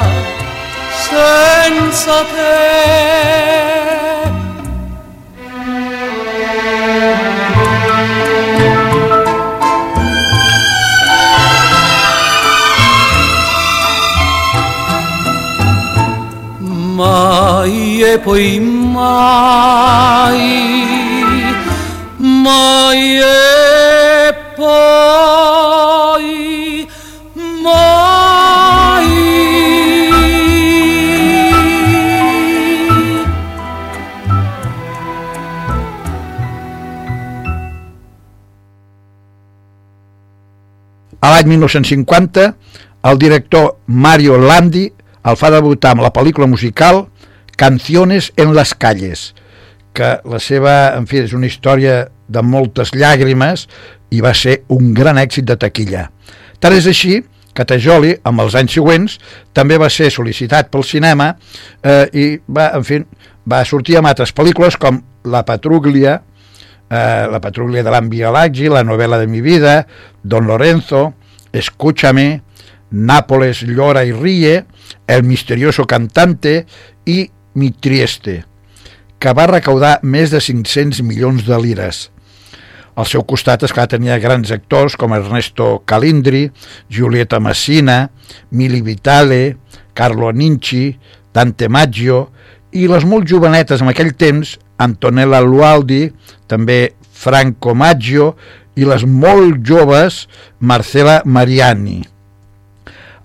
senza 1.10 2.22
te. 2.34 3.71
Mai 17.02 18.00
e 18.02 18.18
poi 18.18 18.60
mai, 18.60 20.40
mai 22.16 23.18
e 23.18 24.34
poi 24.56 26.28
mai. 27.62 29.10
A 41.18 41.30
l'any 41.30 41.46
1950, 41.46 42.56
el 43.00 43.16
director 43.16 43.76
Mario 43.86 44.36
Landi 44.36 44.92
el 45.24 45.38
fa 45.38 45.50
debutar 45.54 45.94
amb 45.94 46.04
la 46.04 46.12
pel·lícula 46.14 46.48
musical 46.50 47.06
Canciones 47.56 48.32
en 48.37 48.54
las 48.56 48.74
calles, 48.74 49.35
que 49.92 50.16
la 50.24 50.38
seva, 50.40 50.96
en 50.96 51.04
fi, 51.06 51.20
és 51.22 51.35
una 51.37 51.46
història 51.46 52.06
de 52.32 52.42
moltes 52.42 52.94
llàgrimes 52.96 53.66
i 54.11 54.22
va 54.24 54.32
ser 54.35 54.62
un 54.72 54.94
gran 54.96 55.20
èxit 55.20 55.46
de 55.46 55.58
taquilla. 55.61 56.08
Tant 56.58 56.74
és 56.74 56.88
així 56.90 57.20
Catajoli, 57.52 58.14
amb 58.24 58.40
els 58.40 58.54
anys 58.56 58.72
següents, 58.78 59.18
també 59.52 59.76
va 59.80 59.90
ser 59.92 60.08
sol·licitat 60.11 60.70
pel 60.72 60.85
cinema 60.88 61.35
eh, 61.85 62.06
i 62.16 62.24
va, 62.48 62.70
en 62.78 62.87
fi, 62.88 63.02
va 63.44 63.61
sortir 63.68 63.98
amb 64.00 64.08
altres 64.08 64.32
pel·lícules 64.32 64.78
com 64.80 65.02
La 65.28 65.44
Patruglia, 65.44 66.16
eh, 66.88 67.26
La 67.28 67.40
Patruglia 67.44 67.85
de 67.85 67.92
l'Ambialaggi, 67.92 68.70
La 68.72 68.85
novela 68.88 69.20
de 69.20 69.28
mi 69.28 69.44
vida, 69.44 69.82
Don 70.22 70.48
Lorenzo, 70.48 71.12
Escúchame, 71.52 72.42
Nápoles 72.90 73.62
llora 73.62 74.04
y 74.04 74.12
ríe, 74.12 74.64
El 75.07 75.25
misterioso 75.27 75.87
cantante 75.87 76.64
i 77.07 77.27
Mi 77.55 77.71
Trieste, 77.71 78.42
que 79.18 79.35
va 79.37 79.51
recaudar 79.51 79.99
més 80.03 80.33
de 80.33 80.40
500 80.40 81.03
milions 81.07 81.45
de 81.47 81.59
lires. 81.61 82.09
Al 82.92 83.09
seu 83.09 83.25
costat, 83.25 83.62
esclar, 83.64 83.87
tenia 83.88 84.18
grans 84.21 84.51
actors 84.53 84.99
com 85.01 85.14
Ernesto 85.16 85.79
Calindri, 85.88 86.51
Giulietta 86.92 87.40
Messina, 87.40 88.11
Mili 88.51 88.83
Vitale, 88.85 89.57
Carlo 89.95 90.29
Aninci, 90.29 90.90
Dante 91.33 91.68
Maggio 91.73 92.27
i 92.77 92.85
les 92.88 93.07
molt 93.09 93.29
jovenetes 93.29 93.81
en 93.81 93.88
aquell 93.92 94.12
temps, 94.16 94.59
Antonella 94.77 95.40
Lualdi, 95.40 96.11
també 96.49 96.92
Franco 97.12 97.73
Maggio 97.75 98.35
i 98.77 98.88
les 98.88 99.05
molt 99.09 99.61
joves 99.64 100.27
Marcela 100.61 101.21
Mariani. 101.25 102.12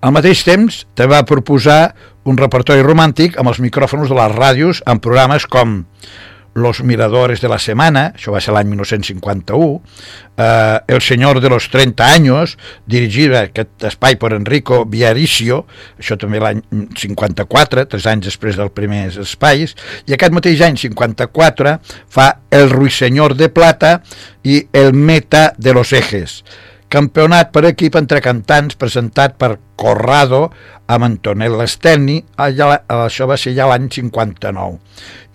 Al 0.00 0.14
mateix 0.14 0.44
temps, 0.46 0.84
també 0.94 1.16
va 1.16 1.26
proposar 1.26 1.94
un 2.28 2.38
repertori 2.38 2.84
romàntic 2.86 3.38
amb 3.40 3.50
els 3.50 3.58
micròfons 3.58 4.10
de 4.10 4.18
les 4.18 4.34
ràdios 4.36 4.82
en 4.86 5.00
programes 5.02 5.46
com 5.50 5.80
Los 6.58 6.82
Miradores 6.82 7.40
de 7.40 7.48
la 7.48 7.58
Semana, 7.58 8.12
això 8.16 8.32
va 8.34 8.40
ser 8.42 8.52
l'any 8.54 8.68
1951, 8.70 9.80
eh, 10.36 10.78
El 10.94 11.00
Senyor 11.02 11.40
de 11.40 11.50
los 11.50 11.68
30 11.70 12.06
Años, 12.06 12.56
dirigit 12.86 13.34
aquest 13.38 13.88
espai 13.90 14.18
per 14.18 14.32
Enrico 14.36 14.84
Viaricio, 14.84 15.64
això 15.98 16.18
també 16.18 16.42
l'any 16.42 16.62
54, 16.98 17.86
tres 17.90 18.06
anys 18.10 18.30
després 18.30 18.58
dels 18.58 18.74
primers 18.74 19.18
espais, 19.22 19.76
i 20.06 20.14
aquest 20.14 20.34
mateix 20.34 20.62
any 20.66 20.78
54 20.78 21.78
fa 22.10 22.30
El 22.50 22.70
Ruiseñor 22.70 23.36
de 23.38 23.50
Plata 23.50 24.00
i 24.42 24.64
El 24.72 24.94
Meta 24.94 25.52
de 25.58 25.74
los 25.74 25.92
Ejes, 25.92 26.42
campionat 26.92 27.52
per 27.52 27.64
equip 27.68 27.96
entre 28.00 28.22
cantants 28.24 28.78
presentat 28.80 29.36
per 29.40 29.56
Corrado 29.78 30.48
amb 30.90 31.04
Antonella 31.06 31.66
Stenni, 31.68 32.16
allà, 32.40 32.80
això 33.04 33.28
va 33.28 33.36
ser 33.38 33.52
ja 33.54 33.68
l'any 33.68 33.86
59. 33.92 34.78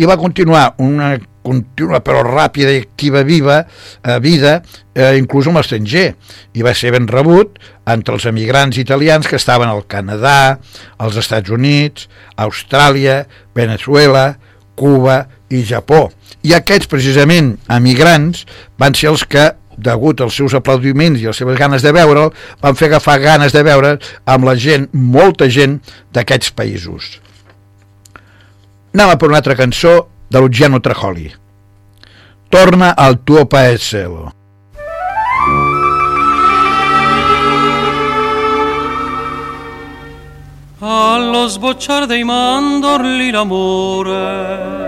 I 0.02 0.10
va 0.10 0.18
continuar 0.20 0.74
una 0.84 1.13
contínua 1.44 2.00
però 2.04 2.24
ràpida 2.26 2.72
i 2.74 2.82
activa 2.82 3.22
viva 3.28 3.60
eh, 3.62 4.18
vida, 4.24 4.58
eh, 4.96 5.13
inclús 5.20 5.48
amb 5.48 5.60
l'estranger, 5.60 6.08
i 6.58 6.66
va 6.66 6.74
ser 6.76 6.94
ben 6.96 7.08
rebut 7.08 7.60
entre 7.89 8.18
els 8.18 8.26
emigrants 8.30 8.80
italians 8.82 9.30
que 9.30 9.38
estaven 9.39 9.70
al 9.70 9.86
Canadà, 9.92 10.58
als 10.98 11.20
Estats 11.22 11.54
Units, 11.54 12.10
Austràlia, 12.36 13.24
Venezuela, 13.56 14.34
Cuba 14.76 15.28
i 15.54 15.62
Japó. 15.68 16.08
I 16.44 16.56
aquests, 16.58 16.89
precisament, 16.92 17.54
emigrants, 17.72 18.48
van 18.82 18.96
ser 18.98 19.12
els 19.13 19.24
que 19.30 19.52
degut 19.78 20.22
als 20.22 20.36
seus 20.38 20.54
aplaudiments 20.58 21.22
i 21.22 21.28
les 21.30 21.38
seves 21.38 21.58
ganes 21.60 21.84
de 21.86 21.94
veure'l, 21.96 22.34
van 22.62 22.76
fer 22.80 22.92
agafar 22.92 23.20
ganes 23.24 23.56
de 23.56 23.64
veure 23.66 23.98
amb 24.26 24.48
la 24.48 24.56
gent, 24.56 24.90
molta 24.94 25.50
gent 25.50 25.80
d'aquests 26.14 26.54
països. 26.58 27.20
Anem 28.94 29.10
a 29.10 29.18
per 29.18 29.32
una 29.32 29.42
altra 29.42 29.58
cançó 29.58 30.08
de 30.30 30.40
Luciano 30.40 30.80
Trajoli. 30.80 31.32
Torna 32.50 32.94
al 32.94 33.20
tuo 33.26 33.46
paese. 33.46 34.06
Allo 40.86 41.48
sbocciare 41.48 42.06
dei 42.06 42.24
mandorli 42.24 43.32
l'amore, 43.32 44.83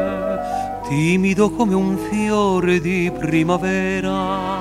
timido 0.88 1.50
come 1.50 1.74
un 1.74 1.98
fiore 2.10 2.80
di 2.80 3.12
primavera, 3.18 4.60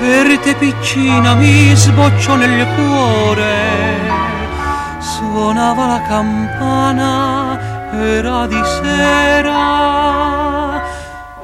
per 0.00 0.38
te 0.38 0.54
piccina 0.54 1.34
mi 1.34 1.74
sbocciò 1.74 2.36
nel 2.36 2.66
cuore, 2.74 3.52
suonava 5.00 5.86
la 5.86 6.02
campana, 6.02 7.58
era 7.92 8.46
di 8.46 8.62
sera, 8.64 9.62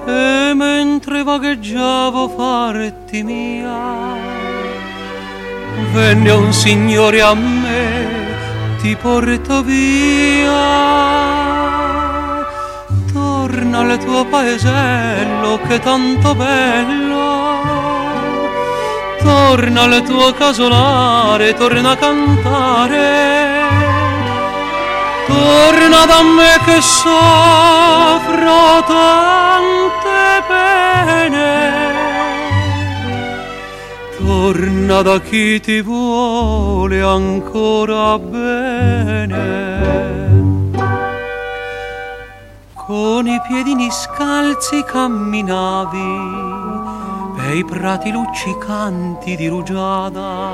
e 0.07 0.53
mentre 0.55 1.23
vagheggiavo 1.25 2.29
farti 2.29 3.23
mia, 3.23 4.19
venne 5.93 6.31
un 6.31 6.53
signore 6.53 7.21
a 7.21 7.35
me, 7.35 8.29
ti 8.81 8.95
porto 8.97 9.63
via. 9.63 11.01
Torna 13.51 13.81
al 13.81 13.99
tuo 13.99 14.25
paesello 14.27 15.59
che 15.67 15.75
è 15.75 15.81
tanto 15.81 16.37
bello. 16.37 17.19
Torna 19.21 19.83
al 19.83 20.03
tuo 20.05 20.33
casolare, 20.33 21.55
torna 21.55 21.91
a 21.91 21.97
cantare. 21.97 23.09
Torna 25.27 26.07
da 26.07 26.23
me 26.23 26.61
che 26.65 26.81
soffro 26.81 28.85
tante 28.87 30.45
pene. 30.47 31.91
Torna 34.17 35.03
da 35.03 35.21
chi 35.21 35.59
ti 35.59 35.83
vuole 35.83 37.03
ancora 37.03 38.17
bene. 38.17 40.19
Con 42.90 43.22
i 43.29 43.40
piedini 43.46 43.88
scalzi 43.88 44.83
camminavi 44.85 45.98
bei 47.37 47.64
prati 47.64 48.11
luccicanti 48.11 49.37
di 49.37 49.46
rugiada. 49.46 50.50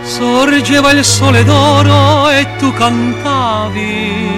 Sorgeva 0.00 0.92
il 0.92 1.04
sole 1.04 1.44
d'oro 1.44 2.30
e 2.30 2.56
tu 2.56 2.72
cantavi 2.72 4.32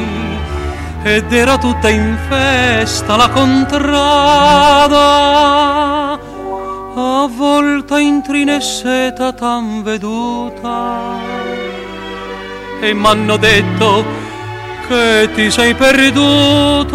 ed 1.04 1.32
era 1.32 1.56
tutta 1.56 1.88
in 1.88 2.18
festa 2.28 3.14
la 3.14 3.28
contrada 3.30 4.24
avvolta 6.96 8.00
in 8.00 8.22
trineseta 8.22 9.32
tan 9.32 9.84
veduta 9.84 11.14
e 12.80 12.92
m'hanno 12.92 13.36
detto 13.36 14.25
che 14.86 15.28
ti 15.34 15.50
sei 15.50 15.74
perduta. 15.74 16.94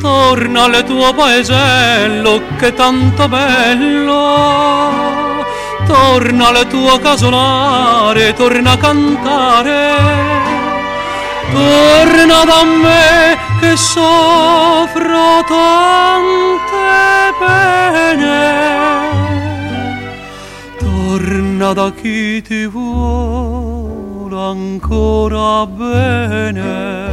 Torna 0.00 0.64
al 0.64 0.84
tuo 0.84 1.12
paesello 1.14 2.42
che 2.58 2.68
è 2.68 2.74
tanto 2.74 3.28
bello. 3.28 5.00
Torna 5.86 6.48
al 6.48 6.66
tuo 6.68 6.98
casolare 6.98 8.34
torna 8.34 8.72
a 8.72 8.76
cantare. 8.76 9.94
Torna 11.52 12.44
da 12.44 12.64
me 12.64 13.38
che 13.60 13.76
soffro 13.76 15.44
tante 15.46 16.72
pene. 17.38 18.70
Torna 20.78 21.72
da 21.72 21.92
chi 21.92 22.42
ti 22.42 22.66
vuole 22.66 23.61
ancora 24.38 25.66
bene. 25.66 27.10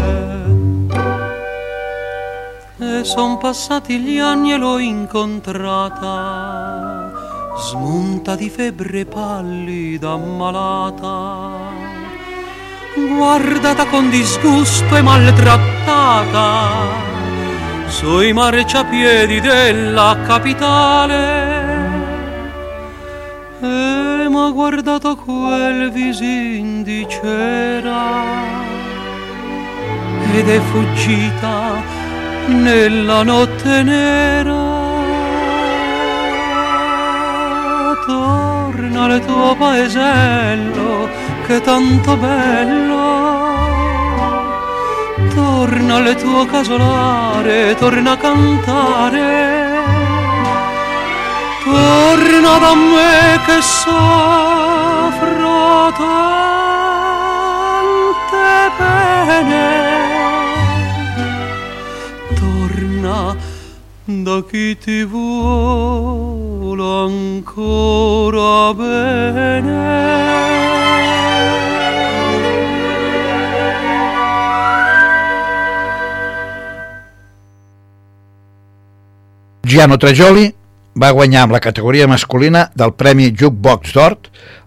E 2.80 3.04
son 3.04 3.38
passati 3.38 4.00
gli 4.00 4.18
anni 4.20 4.54
e 4.54 4.58
l'ho 4.58 4.80
incontrata, 4.80 6.02
smunta 7.58 8.36
di 8.36 8.50
febbre 8.50 9.06
pallida, 9.06 10.12
ammalata 10.12 11.80
guardata 13.08 13.86
con 13.86 14.10
disgusto 14.10 14.96
e 14.96 15.02
maltrattata 15.02 16.70
sui 17.88 18.34
marciapiedi 18.34 19.40
della 19.40 20.18
capitale 20.26 21.59
e 24.30 24.32
m'ha 24.32 24.52
guardato 24.52 25.16
quel 25.16 25.92
visin 25.92 26.84
di 26.84 27.06
cera 27.10 28.04
ed 30.34 30.48
è 30.48 30.60
fuggita 30.60 31.82
nella 32.48 33.24
notte 33.24 33.84
nera 33.84 34.68
torna 38.06 39.04
al 39.06 39.26
tuo 39.26 39.56
paesello 39.56 41.10
che 41.46 41.56
è 41.56 41.62
tanto 41.62 42.16
bello. 42.16 42.98
Torna 45.34 45.96
al 45.96 46.16
tuo 46.16 46.46
casolare, 46.46 47.76
torna 47.76 48.12
a 48.12 48.18
cantare. 48.18 49.69
Torna 51.72 52.58
da 52.58 52.74
me 52.76 53.40
che 53.46 53.62
soffro 53.62 53.94
tante 55.98 56.72
pene. 58.78 59.68
Torna 62.40 63.36
da 64.06 64.44
chi 64.50 64.78
ti 64.78 65.04
vuole 65.04 66.84
ancora 67.08 68.74
bene. 68.74 69.98
Giano 79.62 79.98
Trajoli 79.98 80.58
va 81.00 81.14
guanyar 81.16 81.46
amb 81.46 81.56
la 81.56 81.62
categoria 81.64 82.10
masculina 82.12 82.66
del 82.76 82.92
Premi 83.00 83.30
Jukebox 83.32 83.94
d'Or 83.96 84.18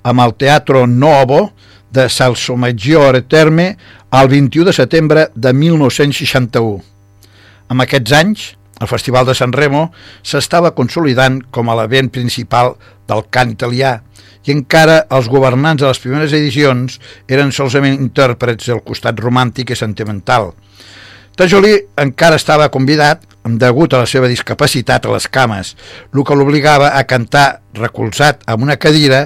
amb 0.08 0.22
el 0.24 0.32
Teatro 0.40 0.86
Novo 0.86 1.52
de 1.92 2.06
Salsomaggiore 2.08 3.20
Terme 3.28 3.76
el 4.16 4.28
21 4.32 4.70
de 4.70 4.72
setembre 4.72 5.26
de 5.34 5.52
1961. 5.52 6.80
En 7.68 7.84
aquests 7.84 8.14
anys, 8.16 8.46
el 8.80 8.88
Festival 8.88 9.28
de 9.28 9.34
San 9.36 9.52
Remo 9.52 9.90
s'estava 10.24 10.72
consolidant 10.72 11.42
com 11.52 11.68
a 11.68 11.76
l'event 11.76 12.08
principal 12.12 12.74
del 13.08 13.26
cant 13.28 13.52
italià 13.52 13.98
i 14.48 14.56
encara 14.56 15.02
els 15.12 15.28
governants 15.28 15.84
de 15.84 15.90
les 15.90 16.00
primeres 16.00 16.32
edicions 16.32 16.96
eren 17.28 17.52
solament 17.52 18.00
intèrprets 18.00 18.72
del 18.72 18.80
costat 18.80 19.20
romàntic 19.20 19.70
i 19.70 19.78
sentimental. 19.78 20.54
Tajolí 21.36 21.78
encara 21.96 22.36
estava 22.36 22.68
convidat 22.68 23.22
degut 23.58 23.94
a 23.94 24.02
la 24.02 24.08
seva 24.08 24.28
discapacitat 24.30 25.06
a 25.06 25.12
les 25.14 25.26
cames, 25.32 25.72
el 26.12 26.24
que 26.24 26.36
l'obligava 26.36 26.92
a 26.98 27.04
cantar 27.08 27.62
recolzat 27.74 28.44
amb 28.46 28.62
una 28.66 28.76
cadira 28.76 29.24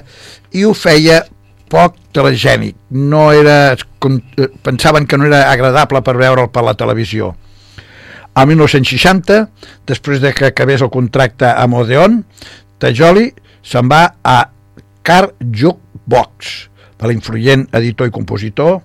i 0.54 0.64
ho 0.64 0.72
feia 0.72 1.24
poc 1.68 1.98
telegènic. 2.14 2.76
No 2.90 3.32
era, 3.34 3.74
pensaven 4.62 5.06
que 5.06 5.18
no 5.18 5.26
era 5.26 5.50
agradable 5.50 6.00
per 6.06 6.16
veure'l 6.16 6.48
per 6.54 6.64
la 6.64 6.76
televisió. 6.78 7.34
Al 8.36 8.46
1960, 8.52 9.42
després 9.88 10.22
de 10.22 10.32
que 10.36 10.52
acabés 10.52 10.84
el 10.84 10.92
contracte 10.92 11.50
amb 11.50 11.80
Odeon, 11.82 12.22
Tajoli 12.78 13.30
se'n 13.66 13.90
va 13.90 14.04
a 14.22 14.38
Car 15.02 15.32
Jukebox, 15.40 16.56
de 16.96 17.10
l'influent 17.10 17.66
editor 17.76 18.08
i 18.08 18.14
compositor 18.14 18.80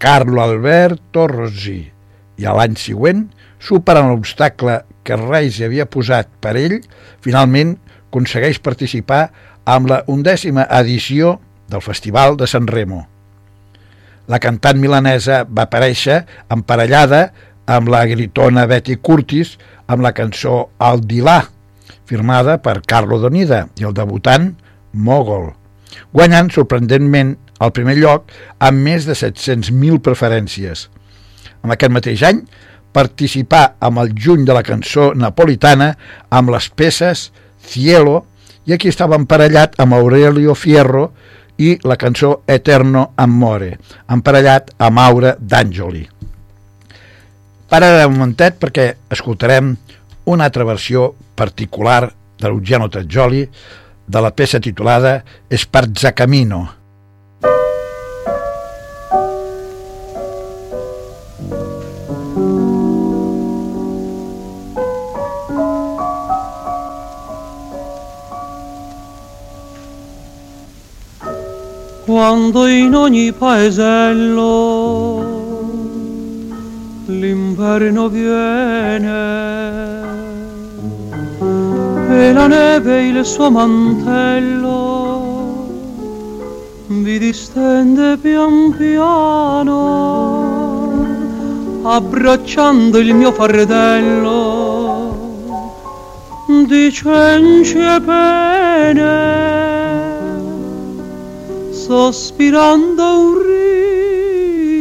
Carlo 0.00 0.40
Alberto 0.40 1.26
Rossi 1.28 1.97
i 2.38 2.46
a 2.46 2.54
l'any 2.54 2.76
següent, 2.78 3.26
superant 3.58 4.12
l'obstacle 4.12 4.80
que 5.04 5.18
Reis 5.18 5.58
havia 5.64 5.88
posat 5.90 6.30
per 6.42 6.54
ell, 6.60 6.78
finalment 7.24 7.76
aconsegueix 8.08 8.62
participar 8.64 9.28
amb 9.68 9.90
la 9.90 10.02
undècima 10.08 10.64
edició 10.78 11.36
del 11.68 11.84
Festival 11.84 12.38
de 12.40 12.48
San 12.48 12.66
Remo. 12.70 13.02
La 14.28 14.40
cantant 14.40 14.78
milanesa 14.80 15.42
va 15.44 15.66
aparèixer 15.66 16.22
emparellada 16.52 17.28
amb 17.68 17.88
la 17.92 18.04
gritona 18.08 18.66
Betty 18.68 18.96
Curtis 18.96 19.56
amb 19.88 20.04
la 20.04 20.14
cançó 20.16 20.68
El 20.84 21.02
Dilà, 21.08 21.42
firmada 22.08 22.56
per 22.64 22.80
Carlo 22.88 23.18
Donida 23.20 23.66
i 23.80 23.88
el 23.88 23.96
debutant 23.96 24.54
Mogol, 24.92 25.50
guanyant 26.12 26.48
sorprenentment 26.52 27.36
el 27.60 27.72
primer 27.76 27.96
lloc 27.98 28.32
amb 28.64 28.84
més 28.84 29.08
de 29.08 29.16
700.000 29.18 30.00
preferències. 30.04 30.86
En 31.64 31.74
aquest 31.74 31.94
mateix 31.94 32.22
any 32.26 32.42
participà 32.94 33.74
amb 33.84 34.00
el 34.02 34.14
juny 34.16 34.44
de 34.48 34.56
la 34.56 34.64
cançó 34.66 35.12
napolitana 35.14 35.92
amb 36.30 36.54
les 36.54 36.68
peces 36.70 37.28
Cielo 37.68 38.22
i 38.68 38.74
aquí 38.76 38.88
estava 38.88 39.16
emparellat 39.16 39.76
amb 39.80 39.96
Aurelio 39.96 40.54
Fierro 40.54 41.10
i 41.58 41.74
la 41.82 41.96
cançó 41.98 42.42
Eterno 42.46 43.12
Amore, 43.16 43.72
emparellat 44.08 44.70
amb 44.78 45.00
Aura 45.02 45.34
d'Àngeli. 45.40 46.04
Para 47.68 48.06
un 48.06 48.14
momentet 48.14 48.56
perquè 48.60 48.86
escoltarem 49.12 49.74
una 50.28 50.46
altra 50.48 50.64
versió 50.64 51.10
particular 51.34 52.12
de 52.38 52.48
l'Ugiano 52.48 52.88
Tajoli 52.88 53.42
de 54.08 54.20
la 54.22 54.30
peça 54.32 54.60
titulada 54.60 55.24
Esparzacamino. 55.50 56.77
Quando 72.18 72.66
in 72.66 72.96
ogni 72.96 73.30
paesello 73.32 74.42
l'inverno 77.06 78.08
viene 78.08 79.12
e 82.10 82.32
la 82.32 82.48
neve 82.48 83.06
il 83.06 83.24
suo 83.24 83.52
mantello 83.52 84.66
vi 86.88 87.20
distende 87.20 88.16
pian 88.16 88.74
piano 88.76 89.76
abbracciando 91.84 92.98
il 92.98 93.14
mio 93.14 93.30
fardello 93.30 94.66
di 96.66 96.90
cenci 96.90 97.78
e 97.78 98.00
pene 98.00 99.67
sospirando 101.88 103.02
un 103.18 103.34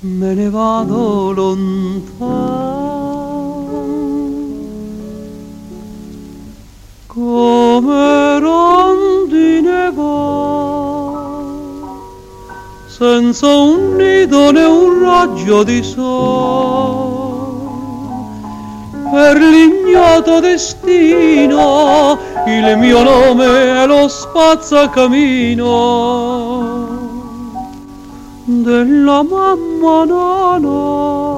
me 0.00 0.32
ne 0.34 0.48
vado 0.48 1.32
lontano 1.32 2.38
come 7.06 8.38
rondine 8.38 9.92
va 9.92 11.28
senza 12.86 13.46
un 13.46 13.96
nido 13.96 14.52
né 14.52 14.64
un 14.64 15.02
raggio 15.02 15.64
di 15.64 15.82
sole 15.82 17.29
per 19.10 19.36
l'ignoto 19.36 20.40
destino 20.40 22.18
il 22.46 22.76
mio 22.78 23.02
nome 23.02 23.82
è 23.82 23.86
lo 23.86 24.08
spazzacamino. 24.08 25.68
Della 28.44 29.22
mamma 29.22 30.04
nana 30.04 31.28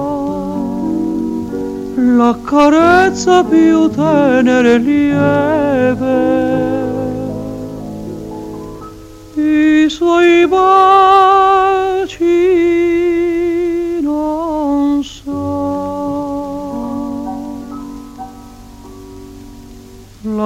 la 1.95 2.35
carezza 2.43 3.43
più 3.43 3.89
tenera 3.89 4.69
e 4.69 4.77
lieve 4.77 6.41
i 9.35 9.89
suoi 9.89 10.47
baci 10.47 11.12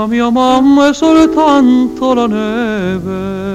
mia 0.07 0.29
mamma 0.29 0.87
è 0.87 0.93
soltanto 0.93 2.13
la 2.13 2.27
neve. 2.27 3.45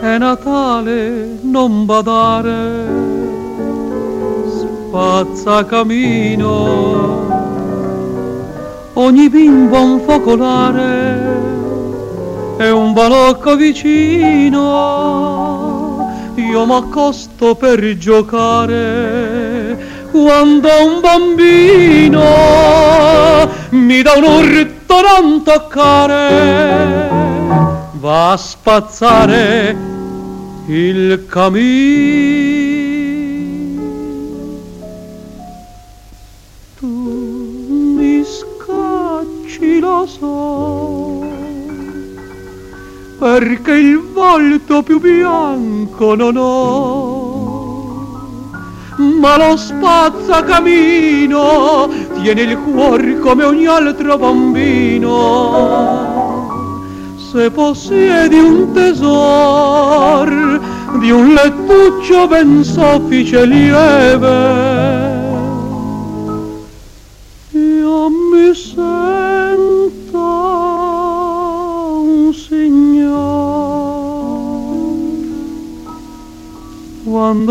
È 0.00 0.18
Natale, 0.18 1.38
non 1.42 1.84
badare, 1.86 2.86
spazza 4.48 5.64
camino, 5.64 7.26
ogni 8.94 9.28
bimbo 9.28 9.80
un 9.80 10.00
focolare 10.00 11.40
e 12.58 12.70
un 12.70 12.92
balocco 12.92 13.56
vicino, 13.56 14.60
io 16.34 16.64
m'accosto 16.64 17.54
per 17.54 17.96
giocare 17.96 19.41
quando 20.12 20.68
un 20.68 21.00
bambino 21.00 22.20
mi 23.70 24.02
dà 24.02 24.12
un 24.12 24.24
urto 24.24 25.00
non 25.00 25.42
toccare, 25.42 27.08
va 27.92 28.32
a 28.32 28.36
spazzare 28.36 29.74
il 30.66 31.24
cammin 31.28 31.62
tu 36.78 36.86
mi 37.96 38.22
scacci 38.22 39.80
lo 39.80 40.06
so 40.06 41.24
perché 43.18 43.72
il 43.72 43.98
volto 44.12 44.82
più 44.82 45.00
bianco 45.00 46.14
non 46.14 46.36
ho. 46.36 47.41
Ma 48.96 49.38
lo 49.38 49.56
spazzacamino 49.56 51.88
tiene 52.20 52.42
il 52.42 52.58
cuore 52.58 53.18
come 53.18 53.44
ogni 53.44 53.64
altro 53.66 54.18
bambino. 54.18 55.08
Se 57.16 57.50
possiedi 57.50 58.38
un 58.38 58.70
tesoro 58.72 60.60
di 60.98 61.10
un 61.10 61.32
lettuccio 61.32 62.28
ben 62.28 62.62
soffice 62.62 63.46
lieve, 63.46 64.71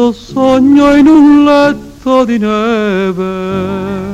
quando 0.02 0.12
sogno 0.14 0.96
in 0.96 1.06
un 1.06 1.44
letto 1.44 2.26
di 2.26 2.40
neve. 2.40 4.10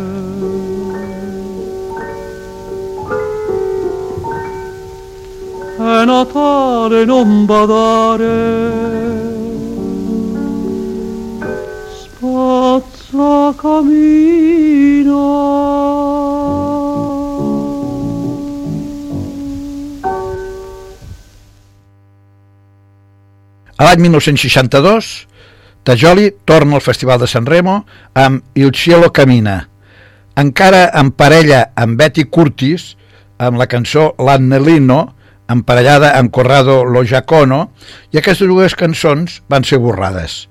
È 5.77 6.03
Natale 6.03 7.05
non 7.05 7.45
badare 7.45 8.65
spazza 12.03 13.53
camino 13.55 14.57
l'any 23.88 24.01
1962, 24.01 25.26
Tajoli 25.88 26.33
torna 26.43 26.75
al 26.75 26.81
Festival 26.81 27.19
de 27.21 27.27
San 27.31 27.45
Remo 27.45 27.85
amb 28.13 28.43
Il 28.59 28.73
cielo 28.75 29.13
camina. 29.15 29.69
Encara 30.35 30.89
en 30.99 31.13
parella 31.15 31.69
amb 31.79 31.95
Betty 31.95 32.25
Curtis, 32.27 32.97
amb 33.39 33.55
la 33.55 33.69
cançó 33.71 34.09
L'Annelino, 34.19 34.97
emparellada 35.47 36.09
amb 36.19 36.33
Corrado 36.35 36.81
Lo 36.83 37.05
Giacono, 37.07 37.69
i 38.11 38.19
aquestes 38.19 38.51
dues 38.51 38.75
cançons 38.75 39.38
van 39.47 39.63
ser 39.63 39.79
borrades. 39.79 40.49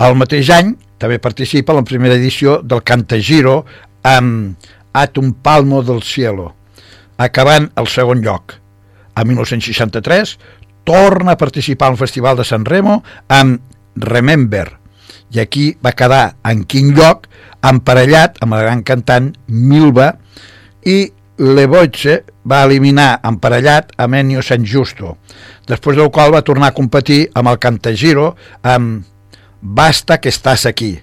El 0.00 0.16
mateix 0.16 0.48
any 0.56 0.72
també 0.96 1.20
participa 1.20 1.74
en 1.76 1.82
la 1.82 1.90
primera 1.90 2.16
edició 2.16 2.62
del 2.64 2.80
Cantagiro 2.80 3.66
amb 4.08 4.56
At 4.96 5.20
un 5.20 5.34
palmo 5.34 5.82
del 5.84 6.00
cielo, 6.00 6.54
acabant 7.20 7.68
el 7.76 7.92
segon 7.92 8.24
lloc. 8.24 8.56
A 9.12 9.24
1963 9.28 10.38
torna 10.88 11.36
a 11.36 11.38
participar 11.38 11.92
al 11.92 12.00
Festival 12.00 12.40
de 12.40 12.48
San 12.48 12.64
Remo 12.64 13.02
amb 13.28 13.60
Remember, 13.96 14.66
i 15.32 15.40
aquí 15.40 15.72
va 15.84 15.94
quedar 15.96 16.36
en 16.48 16.64
quin 16.68 16.92
lloc? 16.96 17.26
Emparellat 17.62 18.40
amb 18.42 18.56
la 18.56 18.62
gran 18.64 18.82
cantant 18.84 19.32
Milva 19.48 20.12
i 20.88 21.12
Le 21.42 21.64
Boiche 21.66 22.18
va 22.48 22.62
eliminar 22.66 23.20
emparellat 23.24 23.94
a 23.96 24.06
Menio 24.10 24.42
San 24.44 24.66
Justo, 24.66 25.16
després 25.66 25.96
del 25.96 26.10
qual 26.12 26.34
va 26.34 26.42
tornar 26.44 26.70
a 26.70 26.76
competir 26.76 27.24
amb 27.34 27.48
el 27.52 27.58
Cantagiro 27.62 28.34
amb 28.62 29.08
Basta 29.62 30.18
que 30.18 30.28
estàs 30.28 30.66
aquí. 30.66 30.96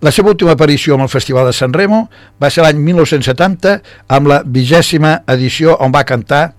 La 0.00 0.10
seva 0.12 0.32
última 0.32 0.56
aparició 0.56 0.96
amb 0.96 1.06
el 1.06 1.12
Festival 1.12 1.46
de 1.48 1.54
San 1.56 1.76
Remo 1.76 2.06
va 2.40 2.50
ser 2.50 2.64
l'any 2.64 2.80
1970 2.80 3.78
amb 4.16 4.32
la 4.32 4.42
vigèsima 4.42 5.18
edició 5.32 5.76
on 5.80 5.92
va 5.92 6.04
cantar 6.08 6.50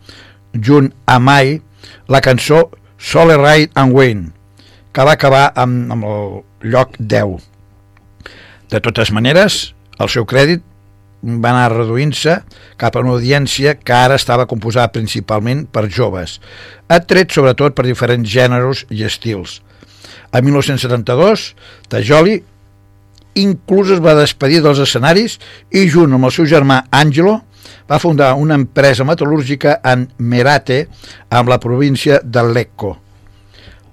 junt 0.53 0.93
a 1.05 1.19
Mai 1.19 1.57
la 2.07 2.21
cançó 2.21 2.67
Sole 2.97 3.37
Ride 3.37 3.73
and 3.75 3.93
Wayne 3.97 4.36
que 4.97 5.05
va 5.05 5.13
acabar 5.13 5.51
amb, 5.53 5.91
amb 5.93 6.05
el 6.09 6.71
lloc 6.73 6.95
10. 6.97 7.43
De 8.73 8.79
totes 8.81 9.11
maneres, 9.13 9.59
el 10.01 10.09
seu 10.09 10.25
crèdit 10.25 10.63
va 11.21 11.51
anar 11.51 11.67
reduint-se 11.75 12.39
cap 12.81 12.97
a 12.97 13.03
una 13.05 13.13
audiència 13.13 13.75
que 13.77 13.93
ara 13.93 14.17
estava 14.17 14.47
composada 14.49 14.89
principalment 14.95 15.67
per 15.69 15.85
joves, 15.85 16.39
atret 16.89 17.29
sobretot 17.29 17.77
per 17.77 17.85
diferents 17.85 18.25
gèneres 18.25 18.87
i 18.89 19.05
estils. 19.05 19.59
A 20.33 20.41
1972, 20.41 21.51
Tajoli 21.93 22.39
inclús 23.37 23.93
es 23.93 24.01
va 24.01 24.17
despedir 24.17 24.65
dels 24.65 24.81
escenaris 24.81 25.37
i 25.77 25.85
junt 25.85 26.17
amb 26.17 26.25
el 26.25 26.33
seu 26.33 26.49
germà 26.49 26.87
Angelo 26.89 27.43
va 27.85 28.01
fundar 28.01 28.33
una 28.33 28.57
empresa 28.57 29.05
metal·lúrgica 29.05 29.77
en 29.85 30.09
Merate 30.17 30.87
amb 31.29 31.53
la 31.53 31.61
província 31.61 32.23
de 32.23 32.49
Lecco. 32.49 32.97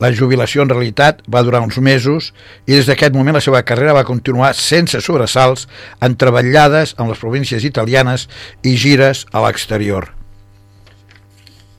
La 0.02 0.10
jubilació 0.12 0.64
en 0.64 0.72
realitat 0.72 1.22
va 1.30 1.42
durar 1.46 1.62
uns 1.62 1.78
mesos 1.78 2.32
i 2.66 2.74
des 2.74 2.88
d'aquest 2.88 3.14
moment 3.14 3.36
la 3.38 3.44
seva 3.44 3.62
carrera 3.62 3.94
va 3.94 4.06
continuar 4.08 4.54
sense 4.58 5.00
sobresalts 5.00 5.68
en 6.02 6.16
treballades 6.18 6.96
en 6.98 7.08
les 7.12 7.20
províncies 7.22 7.64
italianes 7.64 8.28
i 8.62 8.74
gires 8.76 9.24
a 9.32 9.44
l'exterior. 9.46 10.10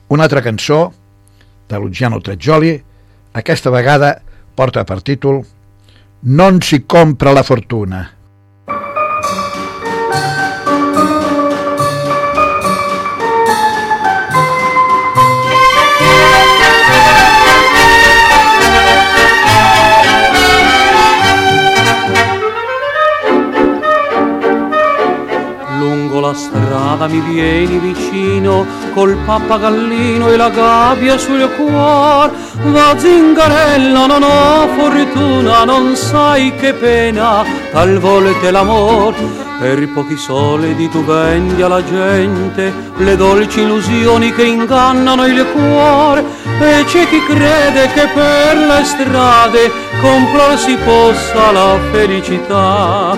Una 0.08 0.24
altra 0.24 0.42
cançó 0.42 0.94
de 1.68 1.78
Luciano 1.78 2.20
Treggioli, 2.22 2.76
aquesta 3.34 3.70
vegada 3.74 4.20
porta 4.56 4.86
per 4.86 5.02
títol 5.02 5.44
Non 6.22 6.62
si 6.62 6.80
compra 6.88 7.34
la 7.36 7.44
fortuna. 7.44 8.15
Strada 26.96 27.08
mi 27.08 27.20
vieni 27.20 27.78
vicino 27.78 28.66
col 28.96 29.14
pappagallino 29.26 30.30
e 30.30 30.36
la 30.38 30.48
gabbia 30.48 31.18
sul 31.18 31.46
cuor. 31.54 32.30
Da 32.72 32.94
zingarella 32.96 34.06
non 34.06 34.22
ho 34.22 34.68
fortuna, 34.74 35.64
non 35.64 35.94
sai 35.94 36.54
che 36.56 36.72
pena, 36.72 37.44
talvolta 37.72 38.50
l'amor. 38.50 39.14
Per 39.58 39.88
pochi 39.88 40.16
soldi 40.16 40.88
tu 40.88 41.04
vendi 41.04 41.60
alla 41.62 41.82
gente 41.84 42.72
le 42.96 43.16
dolci 43.16 43.60
illusioni 43.60 44.32
che 44.32 44.44
ingannano 44.44 45.26
il 45.26 45.46
cuore 45.52 46.24
e 46.60 46.84
c'è 46.84 47.06
chi 47.08 47.22
crede 47.24 47.90
che 47.94 48.06
per 48.14 48.56
le 48.56 48.84
strade 48.84 49.72
comprarsi 50.00 50.76
possa 50.76 51.52
la 51.52 51.78
felicità. 51.90 53.16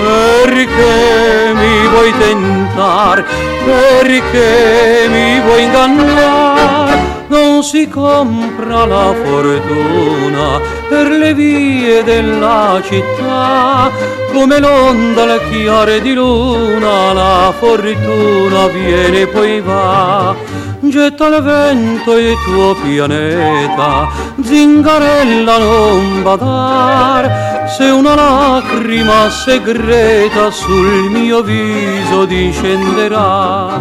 Perché 0.00 1.52
mi 1.54 1.88
vuoi 1.88 2.12
tentare? 2.18 3.24
Perché 3.64 5.08
mi 5.10 5.19
vuoi 5.44 5.64
ingannare? 5.64 7.18
Non 7.28 7.62
si 7.62 7.88
compra 7.88 8.86
la 8.86 9.14
fortuna 9.22 10.60
per 10.88 11.08
le 11.08 11.32
vie 11.32 12.02
della 12.02 12.82
città, 12.84 13.88
come 14.32 14.58
l'onda 14.58 15.22
alle 15.22 15.40
chiare 15.48 16.00
di 16.00 16.12
luna, 16.12 17.12
la 17.12 17.54
fortuna 17.56 18.66
viene 18.66 19.20
e 19.20 19.26
poi 19.28 19.60
va. 19.60 20.34
Getta 20.80 21.28
il 21.28 21.42
vento 21.42 22.16
il 22.16 22.34
tuo 22.44 22.74
pianeta, 22.74 24.08
zingarella 24.42 25.58
non 25.58 26.22
badar, 26.22 27.68
se 27.68 27.84
una 27.84 28.16
lacrima 28.16 29.30
segreta 29.30 30.50
sul 30.50 31.10
mio 31.10 31.42
viso 31.42 32.24
discenderà. 32.24 33.78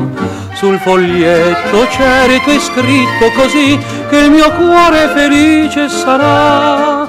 Sul 0.60 0.78
foglietto 0.78 1.88
certo 1.88 2.50
è 2.50 2.60
scritto 2.60 3.32
così 3.34 3.80
che 4.10 4.18
il 4.18 4.30
mio 4.30 4.52
cuore 4.52 5.10
felice 5.16 5.88
sarà. 5.88 7.08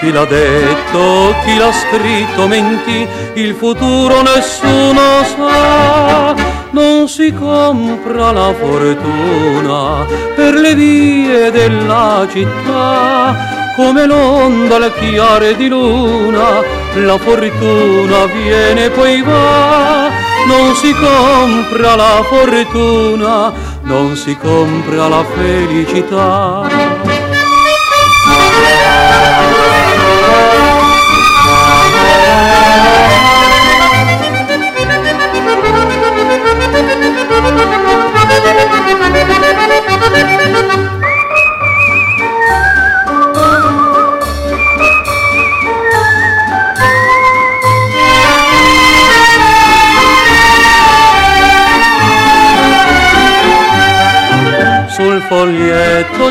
Chi 0.00 0.10
l'ha 0.10 0.24
detto, 0.24 1.32
chi 1.44 1.56
l'ha 1.56 1.70
scritto 1.70 2.48
mentì, 2.48 3.06
il 3.34 3.54
futuro 3.54 4.22
nessuno 4.22 5.22
sa. 5.22 6.34
Non 6.72 7.08
si 7.08 7.32
compra 7.32 8.32
la 8.32 8.52
fortuna 8.58 10.04
per 10.34 10.54
le 10.54 10.74
vie 10.74 11.52
della 11.52 12.26
città, 12.28 13.32
come 13.76 14.06
l'onda 14.06 14.74
alle 14.74 14.92
chiare 14.94 15.54
di 15.54 15.68
luna, 15.68 16.62
la 16.94 17.16
fortuna 17.16 18.24
viene 18.26 18.86
e 18.86 18.90
poi 18.90 19.22
va. 19.22 20.17
Non 20.46 20.74
si 20.74 20.92
compra 20.92 21.96
la 21.96 22.22
fortuna, 22.22 23.52
non 23.82 24.16
si 24.16 24.36
compra 24.36 25.08
la 25.08 25.24
felicità. 25.24 27.17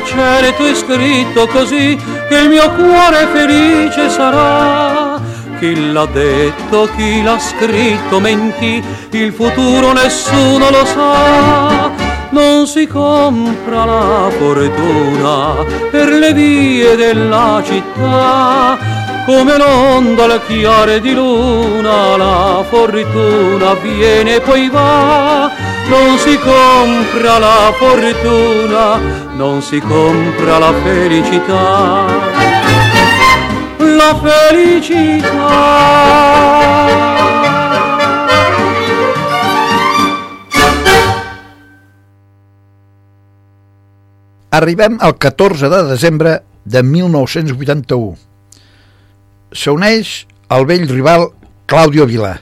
Cielo 0.05 0.53
tu 0.55 0.63
hai 0.63 0.75
scritto 0.75 1.47
così 1.47 1.97
che 2.27 2.35
il 2.35 2.49
mio 2.49 2.69
cuore 2.71 3.27
felice 3.31 4.09
sarà. 4.09 5.19
Chi 5.59 5.91
l'ha 5.91 6.05
detto, 6.05 6.89
chi 6.95 7.23
l'ha 7.23 7.39
scritto 7.39 8.19
mentì, 8.19 8.83
il 9.11 9.33
futuro 9.33 9.91
nessuno 9.93 10.69
lo 10.69 10.85
sa. 10.85 11.91
Non 12.29 12.67
si 12.67 12.85
compra 12.87 13.85
la 13.85 14.29
fortuna 14.37 15.63
per 15.89 16.09
le 16.09 16.33
vie 16.33 16.95
della 16.95 17.61
città, 17.65 18.77
come 19.27 19.55
un'onda 19.55 20.23
al 20.23 20.41
chiare 20.47 21.01
di 21.01 21.13
luna, 21.13 22.15
la 22.15 22.63
fortuna 22.69 23.73
viene 23.73 24.35
e 24.35 24.39
poi 24.39 24.69
va. 24.69 25.51
Non 25.89 26.17
si 26.17 26.37
compra 26.37 27.37
la 27.37 27.73
fortuna, 27.75 28.97
non 29.35 29.61
si 29.61 29.81
compra 29.81 30.59
la 30.59 30.73
felicità. 30.81 32.05
La 33.79 34.15
felicità. 34.23 35.25
Arribem 44.49 44.95
al 44.99 45.17
14 45.17 45.67
de 45.67 45.83
desembre 45.83 46.43
de 46.63 46.81
1981. 46.81 48.27
S'uneix 49.51 50.25
el 50.51 50.65
vell 50.67 50.87
rival 50.89 51.29
Claudio 51.67 52.07
Vila. 52.07 52.33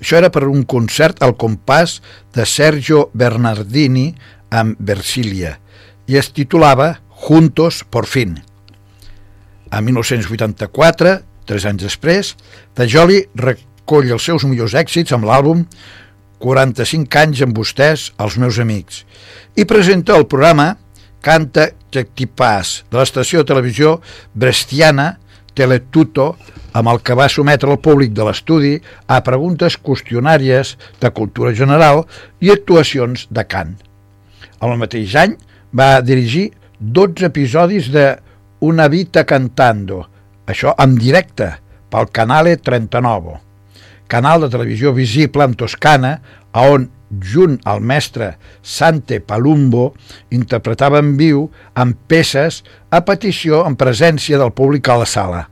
Això 0.00 0.18
era 0.18 0.30
per 0.34 0.44
un 0.50 0.64
concert 0.66 1.22
al 1.22 1.36
compàs 1.38 2.00
de 2.34 2.46
Sergio 2.46 3.08
Bernardini 3.14 4.08
amb 4.50 4.78
Versilia 4.78 5.56
i 6.10 6.18
es 6.20 6.28
titulava 6.36 6.98
Juntos 7.24 7.84
por 7.88 8.06
fin. 8.10 8.36
A 9.70 9.80
1984, 9.80 11.14
tres 11.48 11.64
anys 11.64 11.86
després, 11.86 12.34
Tajoli 12.76 13.22
recull 13.40 14.12
els 14.12 14.26
seus 14.26 14.44
millors 14.44 14.74
èxits 14.76 15.14
amb 15.16 15.24
l'àlbum 15.28 15.64
45 16.44 17.20
anys 17.22 17.40
amb 17.46 17.56
vostès, 17.56 18.10
els 18.20 18.36
meus 18.36 18.58
amics, 18.60 19.04
i 19.56 19.64
presenta 19.64 20.18
el 20.18 20.26
programa 20.28 20.74
Canta 21.24 21.70
Tectipàs 21.94 22.82
de 22.90 23.00
l'estació 23.00 23.40
de 23.40 23.48
televisió 23.48 23.96
brestiana 24.34 25.14
Teletuto 25.54 26.34
amb 26.74 26.90
el 26.90 27.00
que 27.06 27.16
va 27.18 27.28
sometre 27.30 27.70
el 27.70 27.80
públic 27.82 28.12
de 28.14 28.26
l'estudi 28.26 28.74
a 29.06 29.20
preguntes 29.26 29.78
qüestionàries 29.78 30.74
de 31.00 31.10
cultura 31.14 31.54
general 31.54 32.04
i 32.42 32.50
actuacions 32.54 33.28
de 33.30 33.44
cant. 33.46 33.76
El 34.60 34.76
mateix 34.80 35.14
any 35.20 35.36
va 35.74 36.00
dirigir 36.02 36.50
12 36.80 37.30
episodis 37.30 37.90
de 37.94 38.14
Una 38.64 38.86
vita 38.88 39.26
cantando, 39.28 40.06
això 40.48 40.72
en 40.80 40.94
directe, 40.96 41.50
pel 41.92 42.08
Canale 42.10 42.56
39, 42.56 43.34
canal 44.08 44.40
de 44.40 44.48
televisió 44.48 44.94
visible 44.96 45.44
en 45.44 45.54
Toscana, 45.54 46.14
a 46.52 46.64
on 46.70 46.88
junt 47.22 47.58
al 47.68 47.80
mestre 47.80 48.34
Sante 48.62 49.20
Palumbo, 49.20 49.92
interpretava 50.30 51.00
en 51.02 51.14
viu 51.18 51.48
amb 51.74 51.98
peces 52.08 52.62
a 52.90 53.02
petició 53.04 53.64
en 53.68 53.76
presència 53.76 54.40
del 54.40 54.54
públic 54.56 54.88
a 54.88 54.98
la 55.02 55.08
sala. 55.08 55.44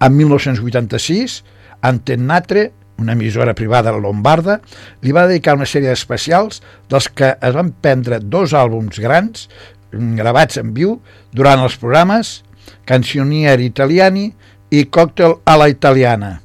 En 0.00 0.16
1986, 0.16 1.40
Antennatre, 1.82 2.70
una 3.00 3.12
emissora 3.16 3.54
privada 3.56 3.92
lombarda, 3.96 4.58
li 5.00 5.12
va 5.16 5.26
dedicar 5.28 5.56
una 5.56 5.68
sèrie 5.68 5.88
d'especials 5.88 6.60
dels 6.90 7.08
que 7.08 7.32
es 7.32 7.56
van 7.56 7.72
prendre 7.80 8.20
dos 8.20 8.52
àlbums 8.52 9.00
grans 9.00 9.48
gravats 9.90 10.60
en 10.60 10.74
viu 10.76 10.98
durant 11.32 11.64
els 11.64 11.78
programes 11.80 12.40
Canzonieri 12.86 13.66
Italiani 13.66 14.28
i 14.70 14.84
Cocktail 14.92 15.40
a 15.44 15.56
la 15.58 15.68
Italiana. 15.72 16.38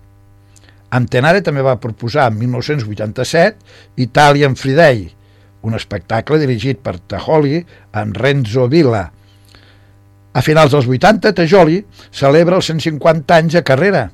Antenare 0.95 1.41
també 1.43 1.63
va 1.65 1.79
proposar 1.81 2.29
en 2.31 2.37
1987 2.39 4.01
Italian 4.05 4.55
Friday, 4.55 5.09
un 5.65 5.75
espectacle 5.75 6.39
dirigit 6.39 6.79
per 6.85 6.99
Tajoli 6.99 7.59
amb 7.99 8.15
Renzo 8.21 8.67
Villa. 8.71 9.03
A 10.35 10.43
finals 10.45 10.75
dels 10.75 10.87
80, 10.87 11.33
Tajoli 11.35 11.81
celebra 12.11 12.59
els 12.59 12.69
150 12.71 13.39
anys 13.39 13.57
de 13.57 13.63
carrera 13.65 14.05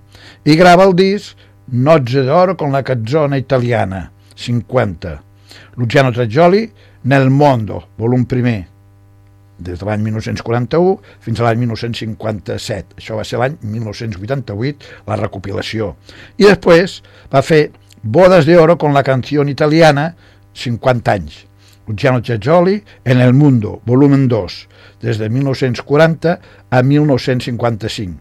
i 0.45 0.57
grava 0.57 0.87
el 0.87 0.95
disc 0.97 1.37
Nozze 1.71 2.23
d'Oro 2.25 2.57
con 2.57 2.73
la 2.73 2.81
canzone 2.83 3.37
italiana, 3.39 4.09
50. 4.35 5.13
Luciano 5.77 6.11
Tajoli, 6.11 6.65
Nel 7.03 7.29
Mondo, 7.29 7.87
volum 7.97 8.25
primer, 8.25 8.70
des 9.63 9.79
de 9.79 9.87
l'any 9.87 10.03
1941 10.05 10.97
fins 11.23 11.39
a 11.39 11.47
l'any 11.47 11.61
1957. 11.63 12.97
Això 12.99 13.19
va 13.19 13.25
ser 13.27 13.39
l'any 13.41 13.57
1988, 13.61 14.91
la 15.07 15.19
recopilació. 15.21 15.95
I 16.37 16.49
després 16.49 16.99
va 17.33 17.45
fer 17.45 17.63
Bodas 18.03 18.47
de 18.49 18.57
Oro 18.57 18.77
con 18.81 18.93
la 18.93 19.03
canción 19.03 19.49
italiana, 19.49 20.15
50 20.53 21.11
anys. 21.11 21.45
Luciano 21.87 22.21
Ceggioli 22.23 22.83
en 23.03 23.21
El 23.21 23.33
Mundo, 23.33 23.81
volumen 23.85 24.27
2, 24.27 24.67
des 25.01 25.17
de 25.17 25.29
1940 25.29 26.39
a 26.69 26.83
1955. 26.83 28.13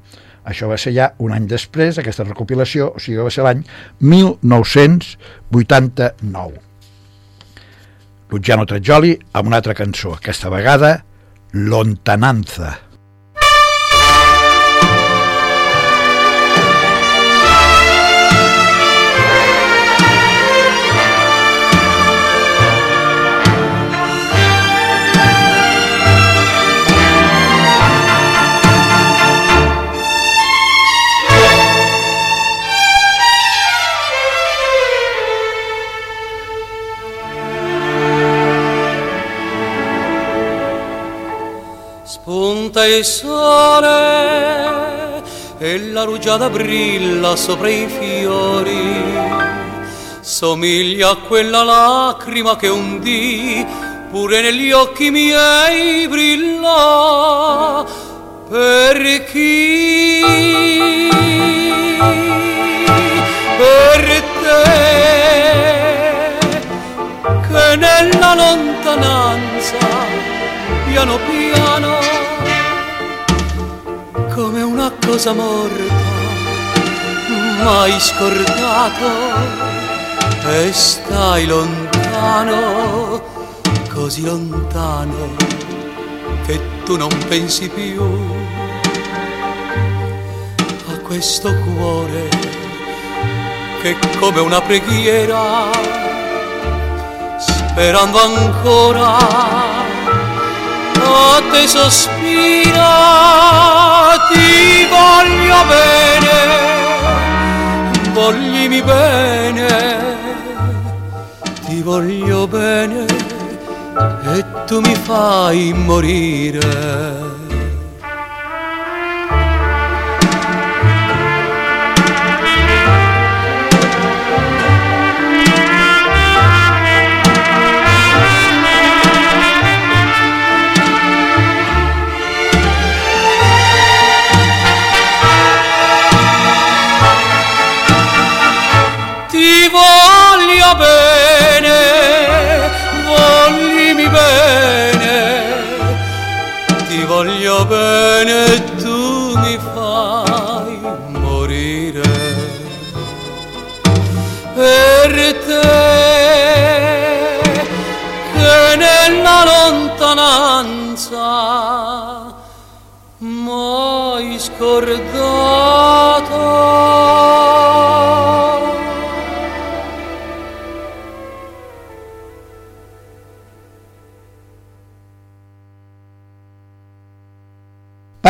Això 0.45 0.68
va 0.68 0.76
ser 0.80 0.93
ja 0.97 1.14
un 1.20 1.32
any 1.36 1.47
després, 1.47 1.99
aquesta 2.01 2.24
recopilació, 2.24 2.95
o 2.97 2.99
sigui, 2.99 3.18
va 3.20 3.30
ser 3.30 3.45
l'any 3.45 3.64
1989. 4.01 6.61
Luciano 8.30 8.66
Tregioli 8.66 9.18
amb 9.34 9.49
una 9.51 9.57
altra 9.59 9.74
cançó, 9.74 10.14
aquesta 10.14 10.49
vegada 10.53 11.05
Lontananza. 11.53 12.89
Il 42.97 43.05
sole 43.05 43.93
e 45.59 45.78
la 45.91 46.05
rugiada 46.05 46.51
brilla 46.51 47.36
sopra 47.36 47.68
i 47.68 47.86
fiori. 47.86 49.05
Somiglia 50.20 51.11
a 51.11 51.16
quella 51.16 51.62
lacrima 51.62 52.57
che 52.57 52.68
un 52.68 52.99
dì 53.01 53.66
pure 54.11 54.41
negli 54.43 54.72
occhi 54.72 55.11
miei 55.11 56.09
brilla 56.09 57.84
per 58.49 59.24
chi? 59.24 60.22
Per 63.57 64.22
te 64.43 64.62
che 67.47 67.76
nella 67.76 68.34
lontananza 68.34 69.78
piano 70.86 71.18
piano 71.18 72.10
cosa 75.11 75.33
morta 75.33 76.09
mai 77.65 77.99
scordato. 77.99 79.09
E 80.47 80.73
stai 80.73 81.47
lontano 81.47 83.21
così 83.93 84.25
lontano 84.25 85.35
che 86.47 86.61
tu 86.85 86.97
non 86.97 87.11
pensi 87.29 87.69
più 87.69 88.03
a 90.93 90.99
questo 91.01 91.55
cuore 91.57 92.29
che 93.83 93.97
come 94.19 94.41
una 94.41 94.61
preghiera 94.61 95.71
sperando 97.39 98.23
ancora 98.23 99.19
a 101.03 101.43
te 101.51 101.67
sospira, 101.67 102.87
ti 104.33 104.80
voglio 104.91 105.61
bene, 105.74 106.36
voglimi 108.12 108.82
bene, 108.82 109.68
ti 111.66 111.80
voglio 111.82 112.47
bene 112.47 113.07
e 114.34 114.45
tu 114.66 114.80
mi 114.80 114.95
fai 114.95 115.72
morire. 115.72 117.39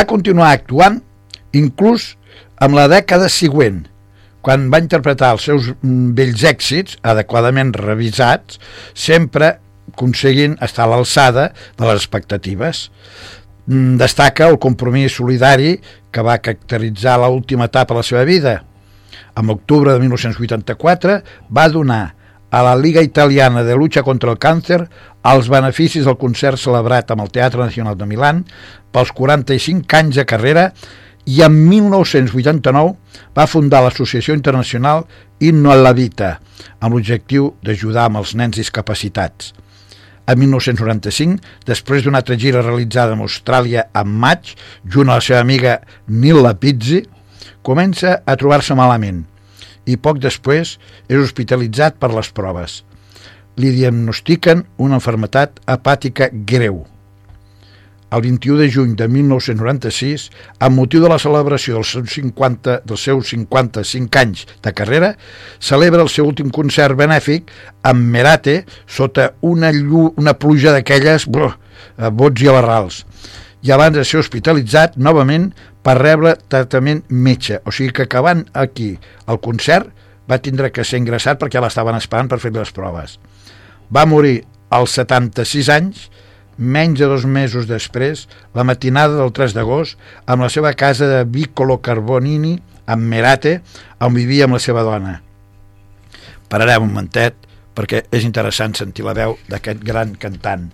Va 0.01 0.07
continuar 0.09 0.55
actuant 0.57 0.95
inclús 1.53 2.15
amb 2.65 2.73
la 2.79 2.87
dècada 2.89 3.27
següent, 3.29 3.83
quan 4.41 4.63
va 4.73 4.79
interpretar 4.81 5.35
els 5.35 5.45
seus 5.45 5.67
mm, 5.75 6.15
vells 6.17 6.45
èxits, 6.49 6.97
adequadament 7.05 7.75
revisats, 7.77 8.57
sempre 8.97 9.51
aconseguint 9.91 10.55
estar 10.65 10.87
a 10.87 10.91
l'alçada 10.95 11.51
de 11.53 11.85
les 11.85 12.01
expectatives. 12.01 12.87
Mm, 13.67 13.99
Destaca 14.01 14.49
el 14.49 14.57
compromís 14.63 15.19
solidari 15.21 15.75
que 16.09 16.25
va 16.25 16.39
caracteritzar 16.41 17.19
l'última 17.21 17.69
etapa 17.69 17.93
de 17.93 18.01
la 18.01 18.09
seva 18.09 18.25
vida. 18.25 18.57
En 19.37 19.53
octubre 19.53 19.93
de 19.93 20.01
1984 20.07 21.21
va 21.53 21.69
donar 21.69 22.05
a 22.51 22.63
la 22.67 22.75
Liga 22.77 23.03
Italiana 23.03 23.63
de 23.63 23.77
Lucha 23.77 24.03
contra 24.03 24.33
el 24.33 24.39
Càncer 24.43 24.83
els 25.31 25.49
beneficis 25.53 26.07
del 26.07 26.19
concert 26.19 26.59
celebrat 26.59 27.11
amb 27.11 27.25
el 27.25 27.31
Teatre 27.31 27.63
Nacional 27.63 27.97
de 27.99 28.09
Milán 28.11 28.43
pels 28.93 29.13
45 29.15 29.97
anys 30.01 30.19
de 30.19 30.27
carrera 30.27 30.71
i 31.31 31.43
en 31.47 31.55
1989 31.69 32.97
va 33.37 33.47
fundar 33.47 33.85
l'Associació 33.85 34.35
Internacional 34.35 35.05
Inno 35.41 35.71
alla 35.73 35.93
Vita 35.95 36.39
amb 36.81 36.97
l'objectiu 36.97 37.55
d'ajudar 37.63 38.09
amb 38.09 38.21
els 38.23 38.35
nens 38.35 38.59
discapacitats. 38.59 39.53
En 40.31 40.39
1995, 40.39 41.41
després 41.67 42.05
d'una 42.05 42.21
altra 42.23 42.37
gira 42.39 42.63
realitzada 42.63 43.17
en 43.17 43.25
Austràlia 43.25 43.89
en 43.97 44.13
maig, 44.23 44.55
junt 44.87 45.11
a 45.11 45.19
la 45.19 45.25
seva 45.25 45.41
amiga 45.43 45.81
Nilla 46.07 46.55
Pizzi, 46.55 47.03
comença 47.67 48.21
a 48.25 48.37
trobar-se 48.39 48.77
malament 48.79 49.25
i 49.91 49.99
poc 49.99 50.21
després 50.23 50.77
és 51.09 51.19
hospitalitzat 51.19 51.99
per 52.01 52.13
les 52.15 52.31
proves. 52.37 52.81
Li 53.61 53.75
diagnostiquen 53.75 54.65
una 54.79 55.01
enfermetat 55.01 55.61
hepàtica 55.69 56.31
greu. 56.33 56.85
El 58.11 58.25
21 58.25 58.59
de 58.59 58.67
juny 58.75 58.95
de 58.99 59.07
1996, 59.07 60.25
amb 60.67 60.81
motiu 60.81 61.03
de 61.05 61.11
la 61.13 61.19
celebració 61.23 61.77
dels 61.77 61.93
seus 61.95 62.17
50, 62.17 62.81
dels 62.83 63.05
seus 63.07 63.31
55 63.31 64.19
anys 64.19 64.47
de 64.65 64.73
carrera, 64.75 65.13
celebra 65.63 66.03
el 66.03 66.11
seu 66.11 66.27
últim 66.27 66.51
concert 66.51 66.99
benèfic 66.99 67.53
amb 67.87 68.11
Merate 68.11 68.65
sota 68.91 69.31
una, 69.47 69.71
llu 69.71 70.09
una 70.19 70.35
pluja 70.35 70.75
d'aquelles 70.75 71.29
bots 71.31 72.43
i 72.43 72.51
barrals 72.51 73.05
i 73.63 73.73
abans 73.73 73.97
de 73.97 74.05
ser 74.09 74.21
hospitalitzat 74.21 74.97
novament 74.97 75.51
per 75.83 75.97
rebre 75.99 76.37
tractament 76.49 77.03
metge. 77.09 77.61
O 77.65 77.73
sigui 77.73 77.95
que 77.97 78.07
acabant 78.09 78.45
aquí 78.53 78.93
el 79.27 79.41
concert 79.41 79.91
va 80.31 80.41
tindre 80.43 80.71
que 80.71 80.85
ser 80.85 81.01
ingressat 81.01 81.41
perquè 81.41 81.61
l'estaven 81.63 81.99
esperant 81.99 82.31
per 82.31 82.41
fer 82.43 82.53
les 82.55 82.73
proves. 82.75 83.19
Va 83.91 84.07
morir 84.07 84.45
als 84.71 84.95
76 84.99 85.71
anys, 85.75 86.09
menys 86.57 87.01
de 87.01 87.09
dos 87.11 87.25
mesos 87.25 87.67
després, 87.67 88.29
la 88.55 88.65
matinada 88.69 89.17
del 89.19 89.33
3 89.35 89.57
d'agost, 89.57 89.99
amb 90.27 90.45
la 90.45 90.51
seva 90.53 90.75
casa 90.79 91.09
de 91.09 91.25
Vicolo 91.25 91.81
Carbonini, 91.83 92.59
amb 92.87 93.07
Merate, 93.11 93.61
on 94.01 94.15
vivia 94.15 94.47
amb 94.47 94.59
la 94.59 94.63
seva 94.63 94.85
dona. 94.87 95.17
Pararem 96.51 96.85
un 96.85 96.93
momentet 96.93 97.49
perquè 97.75 98.05
és 98.13 98.27
interessant 98.27 98.75
sentir 98.77 99.07
la 99.07 99.15
veu 99.17 99.37
d'aquest 99.49 99.83
gran 99.87 100.15
cantant. 100.21 100.69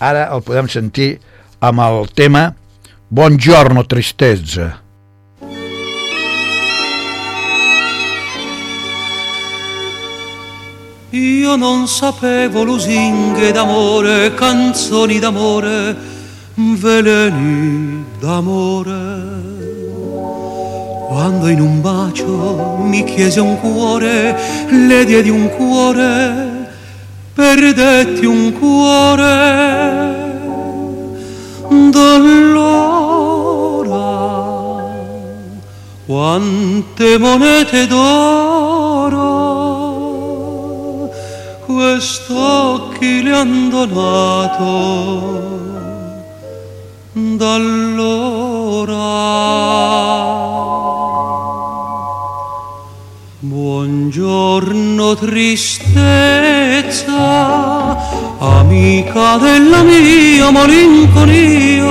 Ara 0.00 0.28
el 0.34 0.42
podem 0.44 0.68
sentir 0.68 1.14
amb 1.60 1.82
el 1.84 2.10
tema 2.16 2.50
Buongiorno 3.12 3.86
tristezza. 3.86 4.80
Io 11.10 11.56
non 11.56 11.88
sapevo 11.88 12.62
lusinghe 12.62 13.50
d'amore, 13.50 14.32
canzoni 14.34 15.18
d'amore, 15.18 15.96
veleni 16.54 18.04
d'amore. 18.20 19.22
Quando 21.08 21.48
in 21.48 21.60
un 21.60 21.80
bacio 21.80 22.76
mi 22.76 23.02
chiese 23.02 23.40
un 23.40 23.58
cuore, 23.58 24.38
le 24.70 25.04
diedi 25.04 25.30
un 25.30 25.48
cuore, 25.48 26.68
perdetti 27.34 28.24
un 28.24 28.52
cuore. 28.52 30.29
d'allora 31.94 32.88
quante 36.06 37.18
monete 37.18 37.86
d'oro 37.86 39.28
quest'occhi 41.66 43.22
le 43.22 43.32
han 43.32 43.68
donato 43.70 45.20
d'allora. 47.14 48.08
Buongiorno 53.80 55.16
tristezza, 55.16 55.96
amica 58.38 59.38
della 59.38 59.80
mia 59.82 60.50
malinconia. 60.50 61.88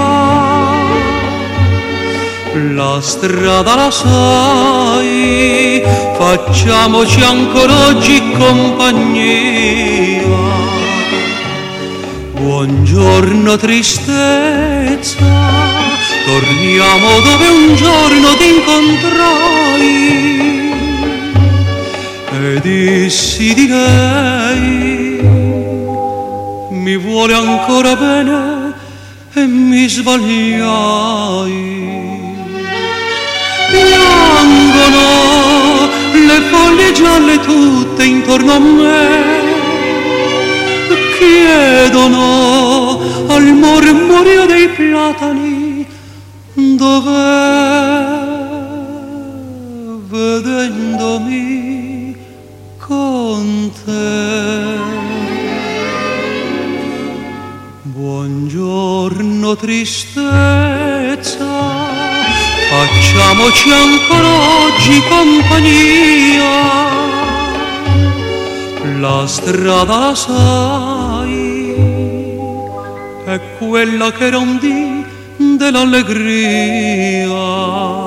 La 2.75 3.01
strada 3.01 3.73
la 3.73 3.89
sai, 3.89 5.81
facciamoci 6.15 7.21
ancora 7.23 7.87
oggi 7.87 8.21
compagnia. 8.37 10.27
Buongiorno 12.33 13.57
tristezza, 13.57 15.25
torniamo 16.23 17.19
dove 17.21 17.47
un 17.47 17.73
giorno 17.73 18.35
ti 18.37 18.47
incontrai. 18.47 20.38
Dissi 23.09 23.55
di 23.55 23.67
lei, 23.67 25.19
mi 26.69 26.95
vuole 26.97 27.33
ancora 27.33 27.95
bene 27.95 28.71
e 29.33 29.47
mi 29.47 29.89
sbagliai. 29.89 31.17
Piangono 33.71 35.07
le 36.27 36.39
foglie 36.51 36.91
gialle 36.91 37.39
tutte 37.39 38.03
intorno 38.03 38.53
a 38.53 38.59
me 38.59 39.07
chiedono 41.17 42.99
al 43.27 43.45
mormorio 43.55 44.45
dei 44.45 44.67
platani 44.69 45.83
dov'è 46.53 48.27
vedendomi. 50.11 51.48
Buongiorno 57.81 59.55
tristezza, 59.55 61.47
facciamoci 62.69 63.71
ancora 63.71 64.27
oggi 64.65 65.01
compagnia. 65.09 66.57
La 68.99 69.25
strada 69.27 69.97
la 69.97 70.15
sai, 70.15 71.73
è 73.25 73.39
quella 73.57 74.11
che 74.11 74.25
era 74.25 74.37
un 74.37 74.59
dì 74.59 75.03
dell'allegria. 75.57 77.98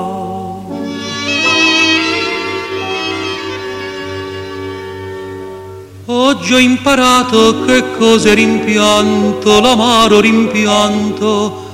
Oggi 6.25 6.53
ho 6.53 6.57
imparato 6.57 7.65
che 7.65 7.83
cos'è 7.97 8.33
rimpianto, 8.33 9.59
l'amaro 9.59 10.21
rimpianto, 10.21 11.65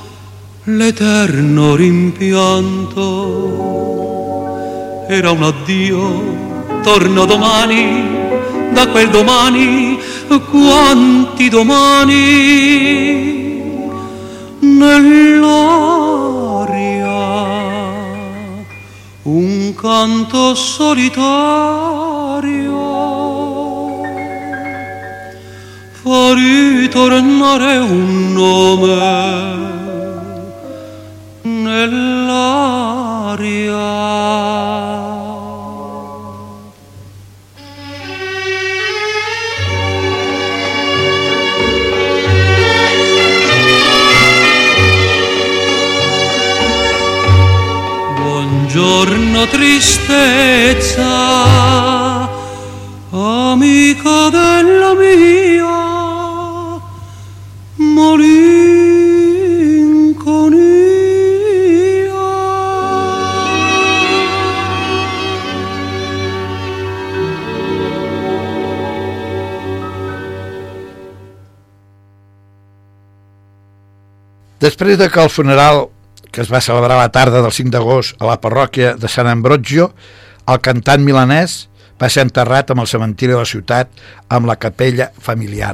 l'eterno 0.64 1.76
rimpianto. 1.76 3.06
Era 5.08 5.30
un 5.30 5.44
addio, 5.44 6.82
torno 6.82 7.26
domani, 7.26 8.08
da 8.72 8.88
quel 8.88 9.12
domani, 9.12 10.00
quanti 10.50 11.48
domani, 11.48 12.18
nell'aria 14.62 15.78
un 19.22 19.76
canto 19.76 20.56
solitario 20.56 22.09
fa 26.10 26.34
ritornare 26.34 27.78
un 27.78 28.34
nome 28.34 28.98
nell'aria. 31.44 32.48
Buongiorno 48.18 49.46
tristezza, 49.46 51.06
amica 53.12 54.30
della 54.30 54.49
Després 74.80 74.96
de 74.96 75.10
que 75.12 75.20
el 75.20 75.28
funeral 75.28 75.90
que 76.32 76.40
es 76.40 76.48
va 76.48 76.62
celebrar 76.64 76.96
la 76.96 77.10
tarda 77.12 77.42
del 77.44 77.52
5 77.52 77.74
d'agost 77.74 78.22
a 78.24 78.30
la 78.30 78.38
parròquia 78.40 78.94
de 78.96 79.10
Sant 79.12 79.28
Ambrogio, 79.28 79.90
el 80.48 80.60
cantant 80.64 81.02
milanès 81.04 81.66
va 82.00 82.08
ser 82.08 82.24
enterrat 82.24 82.70
amb 82.72 82.80
el 82.80 82.88
cementiri 82.88 83.34
de 83.36 83.42
la 83.42 83.50
ciutat 83.50 83.90
amb 84.32 84.48
la 84.48 84.56
capella 84.56 85.10
familiar. 85.20 85.74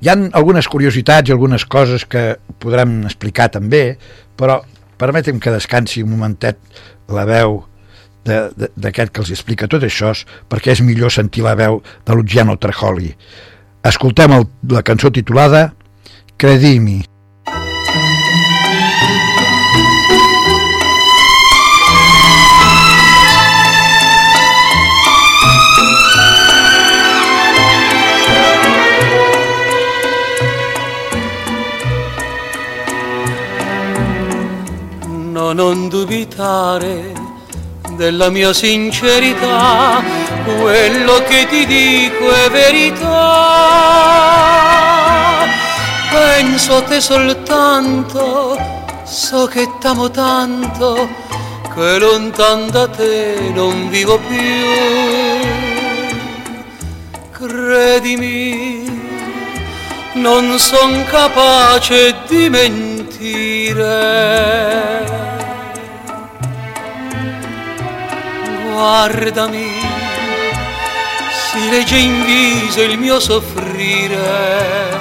Hi 0.00 0.08
han 0.08 0.30
algunes 0.32 0.64
curiositats 0.72 1.28
i 1.28 1.34
algunes 1.34 1.66
coses 1.68 2.06
que 2.08 2.38
podrem 2.56 3.02
explicar 3.04 3.50
també, 3.52 3.98
però 4.32 4.62
permetem 4.96 5.42
que 5.44 5.52
descansi 5.52 6.00
un 6.00 6.14
momentet 6.14 6.56
la 7.12 7.26
veu 7.28 7.58
d'aquest 8.24 9.12
que 9.12 9.20
els 9.26 9.34
explica 9.36 9.68
tot 9.68 9.84
això, 9.84 10.14
perquè 10.48 10.72
és 10.72 10.80
millor 10.80 11.12
sentir 11.12 11.44
la 11.44 11.52
veu 11.52 11.82
de 11.84 12.16
Luciano 12.16 12.56
Trejoli. 12.56 13.12
Escoltem 13.84 14.38
el, 14.38 14.48
la 14.72 14.80
cançó 14.80 15.12
titulada 15.12 15.66
Credimi. 16.40 17.04
No, 35.04 35.52
non 35.52 35.90
dubitare 35.90 37.12
della 37.96 38.30
mia 38.30 38.54
sincerità, 38.54 40.02
quello 40.58 41.22
che 41.28 41.46
ti 41.50 41.66
dico 41.66 42.32
è 42.32 42.48
verità. 42.48 43.90
Penso 46.10 46.76
a 46.76 46.82
te 46.82 47.00
soltanto, 47.00 48.58
so 49.04 49.46
che 49.46 49.68
t'amo 49.78 50.10
tanto, 50.10 51.08
che 51.72 51.98
lontan 51.98 52.68
da 52.70 52.88
te 52.88 53.50
non 53.54 53.88
vivo 53.88 54.18
più. 54.18 55.48
Credimi, 57.30 58.84
non 60.14 60.58
son 60.58 61.04
capace 61.04 62.16
di 62.26 62.48
mentire. 62.48 63.78
Guardami, 68.72 69.70
si 71.30 71.70
legge 71.70 71.96
in 71.96 72.24
viso 72.24 72.82
il 72.82 72.98
mio 72.98 73.20
soffrire. 73.20 74.99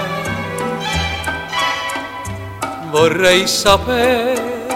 Vorrei 3.00 3.48
sapere 3.48 4.68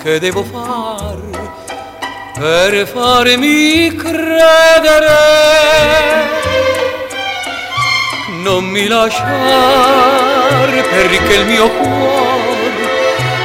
che 0.00 0.20
devo 0.20 0.44
fare 0.44 1.16
per 2.38 2.86
farmi 2.86 3.92
credere 3.96 5.16
non 8.44 8.62
mi 8.64 8.86
lasciar 8.86 10.70
perché 10.88 11.34
il 11.34 11.46
mio 11.46 11.68
cuore 11.68 12.86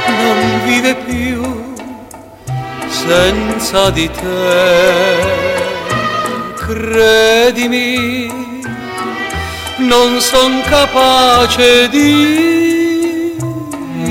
non 0.06 0.60
vive 0.64 0.94
più 0.94 1.74
senza 2.86 3.90
di 3.90 4.08
te. 4.08 5.42
Credimi, 6.54 8.30
non 9.78 10.20
son 10.20 10.62
capace 10.62 11.88
di 11.88 12.63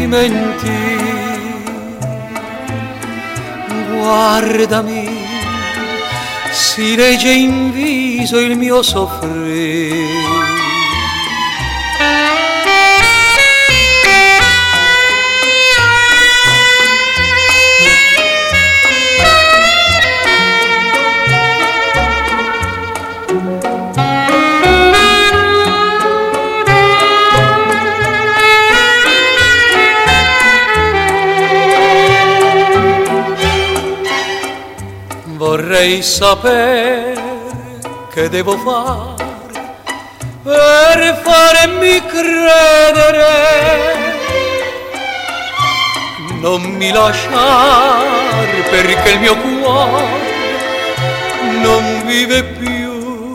mentire. 0.08 1.62
Guardami, 3.89 5.10
si 6.51 6.95
legge 6.95 7.32
in 7.32 7.72
viso 7.72 8.39
il 8.39 8.58
mio 8.58 8.82
soffrire. 8.82 10.43
Vorrei 35.84 36.02
sapere 36.02 37.22
che 38.14 38.30
devo 38.30 38.58
fare 38.58 39.22
per 40.42 41.22
farmi 41.22 42.02
credere. 42.06 43.26
Non 46.40 46.62
mi 46.62 46.90
lasciar 46.90 48.02
perché 48.70 49.10
il 49.10 49.20
mio 49.20 49.36
cuore 49.36 50.06
non 51.62 52.04
vive 52.06 52.44
più 52.44 53.34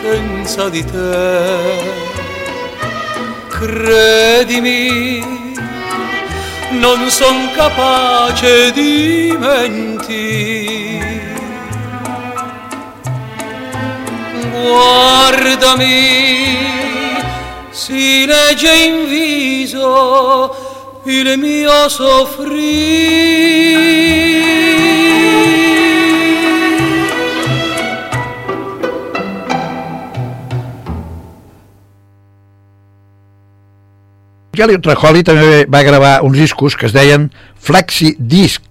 senza 0.00 0.68
di 0.68 0.84
te. 0.84 1.56
Credimi, 3.48 5.20
non 6.70 7.10
son 7.10 7.50
capace 7.52 8.70
di 8.70 9.36
mentire. 9.36 10.97
Guardami, 14.62 16.58
si 17.70 18.26
legge 18.26 18.74
in 18.86 19.08
viso 19.08 20.54
il 21.04 21.38
mio 21.38 21.88
soffrire. 21.88 23.38
Gelio 34.58 34.80
Trajoli 34.82 35.22
també 35.22 35.66
va 35.70 35.84
gravar 35.86 36.16
uns 36.26 36.34
discos 36.34 36.74
que 36.74 36.88
es 36.88 36.94
deien 36.96 37.28
Flexi 37.62 38.16
Disc 38.18 38.67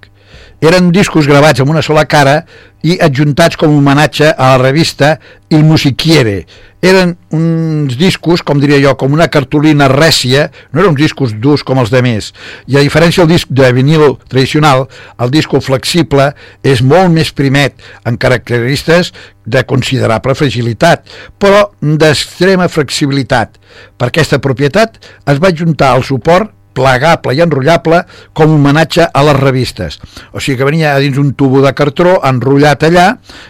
eren 0.61 0.89
discos 0.93 1.27
gravats 1.29 1.61
amb 1.61 1.69
una 1.69 1.83
sola 1.85 2.07
cara 2.09 2.41
i 2.85 2.97
adjuntats 3.01 3.57
com 3.57 3.69
a 3.69 3.77
homenatge 3.77 4.31
a 4.31 4.53
la 4.53 4.61
revista 4.61 5.17
Il 5.49 5.63
Musichiere. 5.65 6.45
Eren 6.81 7.15
uns 7.33 7.95
discos, 7.97 8.43
com 8.45 8.59
diria 8.61 8.77
jo, 8.81 8.91
com 8.99 9.13
una 9.13 9.27
cartolina 9.33 9.87
rècia, 9.89 10.47
no 10.71 10.81
eren 10.81 10.91
uns 10.93 11.01
discos 11.01 11.33
durs 11.41 11.63
com 11.65 11.81
els 11.81 11.89
de 11.93 12.03
més. 12.05 12.29
I 12.69 12.77
a 12.77 12.83
diferència 12.85 13.25
del 13.25 13.33
disc 13.33 13.49
de 13.49 13.71
vinil 13.73 14.17
tradicional, 14.29 14.85
el 15.17 15.33
disco 15.33 15.61
flexible 15.63 16.29
és 16.61 16.83
molt 16.85 17.09
més 17.13 17.33
primet, 17.33 17.77
en 18.05 18.17
característiques 18.21 19.13
de 19.45 19.63
considerable 19.65 20.35
fragilitat, 20.37 21.07
però 21.41 21.69
d'extrema 21.81 22.69
flexibilitat. 22.69 23.57
Per 23.97 24.11
aquesta 24.11 24.41
propietat 24.43 25.01
es 25.25 25.41
va 25.41 25.53
juntar 25.55 25.95
al 25.95 26.05
suport 26.05 26.53
plegable 26.77 27.33
i 27.35 27.41
enrotllable 27.43 28.03
com 28.37 28.53
un 28.53 28.61
homenatge 28.61 29.07
a 29.09 29.23
les 29.27 29.39
revistes. 29.39 29.99
O 30.31 30.39
sigui 30.43 30.59
que 30.59 30.69
venia 30.69 30.93
a 30.93 31.01
dins 31.03 31.17
un 31.21 31.33
tubo 31.37 31.63
de 31.65 31.73
cartró 31.77 32.17
enrotllat 32.27 32.87
allà 32.87 33.07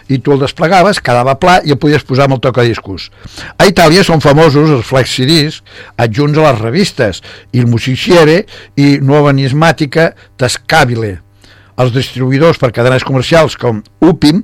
i 0.08 0.20
tu 0.22 0.34
el 0.34 0.42
desplegaves, 0.42 1.02
quedava 1.04 1.36
pla 1.40 1.58
i 1.64 1.74
el 1.76 1.80
podies 1.80 2.06
posar 2.08 2.28
amb 2.28 2.38
el 2.38 2.42
tocadiscos. 2.48 3.10
A 3.58 3.68
Itàlia 3.68 4.04
són 4.06 4.24
famosos 4.24 4.72
els 4.78 4.88
flexidiscs 4.88 5.62
adjunts 6.00 6.38
a 6.38 6.48
les 6.48 6.60
revistes, 6.64 7.22
Il 7.52 7.68
Musiciere 7.70 8.42
i 8.76 8.98
Nuova 9.04 9.34
Nismàtica 9.36 10.12
Tascabile. 10.38 11.27
Els 11.78 11.92
distribuïdors 11.94 12.58
per 12.58 12.72
cadenes 12.74 13.04
comercials 13.06 13.54
com 13.60 13.84
Upim, 14.02 14.40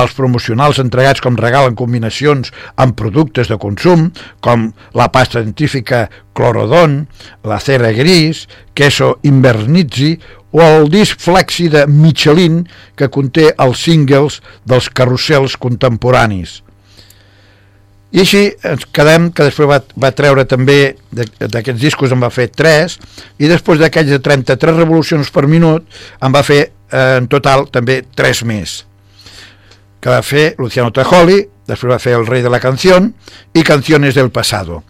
els 0.00 0.14
promocionals 0.16 0.78
entregats 0.80 1.20
com 1.20 1.36
regal 1.36 1.68
en 1.68 1.76
combinacions 1.76 2.48
amb 2.80 2.96
productes 2.96 3.50
de 3.50 3.58
consum, 3.60 4.06
com 4.40 4.70
la 4.96 5.10
pasta 5.12 5.42
dentífica 5.42 6.06
Clorodon, 6.32 7.02
la 7.44 7.60
cera 7.60 7.92
gris, 7.92 8.46
queso 8.72 9.18
invernizzi 9.28 10.14
o 10.56 10.64
el 10.64 10.88
disc 10.90 11.20
flexi 11.20 11.68
de 11.68 11.84
Michelin 11.86 12.62
que 12.96 13.10
conté 13.12 13.50
els 13.58 13.84
singles 13.84 14.40
dels 14.64 14.88
carrusels 14.88 15.60
contemporanis. 15.60 16.62
I 18.10 18.22
així 18.24 18.42
ens 18.66 18.86
quedem, 18.90 19.28
que 19.30 19.46
després 19.46 19.68
va, 19.70 19.78
va 20.02 20.10
treure 20.16 20.42
també 20.48 20.96
d'aquests 21.12 21.78
discos 21.78 22.10
en 22.10 22.22
va 22.22 22.30
fer 22.34 22.48
3 22.50 22.96
i 23.38 23.50
després 23.50 23.78
d'aquells 23.78 24.10
de 24.10 24.18
33 24.18 24.80
revolucions 24.80 25.30
per 25.30 25.46
minut 25.46 25.86
en 26.18 26.34
va 26.34 26.42
fer 26.46 26.60
eh, 26.66 27.18
en 27.20 27.28
total 27.30 27.68
també 27.70 28.00
3 28.18 28.42
més. 28.50 28.80
Que 30.02 30.10
va 30.10 30.24
fer 30.26 30.56
Luciano 30.58 30.90
Tajoli 30.90 31.38
després 31.70 31.92
va 31.92 32.02
fer 32.02 32.16
El 32.18 32.26
rei 32.26 32.42
de 32.42 32.50
la 32.50 32.58
canció 32.58 32.98
i 33.54 33.62
Canciones 33.62 34.16
del 34.18 34.32
pasado. 34.34 34.82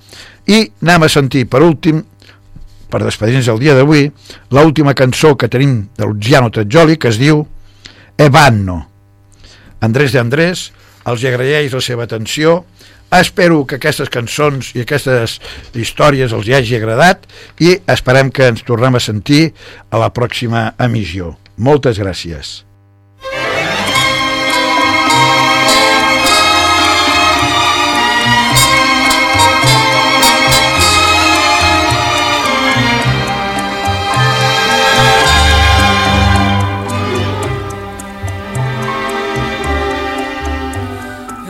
I 0.49 0.65
anem 0.81 1.05
a 1.05 1.13
sentir 1.13 1.45
per 1.51 1.61
últim 1.67 2.01
per 2.91 3.05
despedir-nos 3.05 3.53
el 3.53 3.61
dia 3.61 3.77
d'avui 3.77 4.09
l'última 4.57 4.97
cançó 4.99 5.37
que 5.39 5.49
tenim 5.53 5.91
de 5.97 6.09
Luciano 6.09 6.51
Tajoli 6.51 6.97
que 6.97 7.13
es 7.13 7.21
diu 7.21 7.45
Evanno. 8.17 8.81
Andrés 9.81 10.13
de 10.13 10.25
Andrés 10.25 10.71
els 11.09 11.25
agraeix 11.25 11.73
la 11.77 11.85
seva 11.85 12.09
atenció 12.09 12.65
Espero 13.11 13.65
que 13.67 13.75
aquestes 13.81 14.07
cançons 14.07 14.71
i 14.79 14.85
aquestes 14.85 15.41
històries 15.75 16.31
els 16.31 16.47
hi 16.47 16.55
hagi 16.55 16.77
agradat 16.79 17.27
i 17.59 17.75
esperem 17.91 18.31
que 18.31 18.47
ens 18.53 18.63
tornem 18.63 18.95
a 18.95 19.03
sentir 19.03 19.51
a 19.91 19.99
la 19.99 20.13
pròxima 20.15 20.71
emissió. 20.79 21.35
Moltes 21.59 21.99
gràcies. 21.99 22.63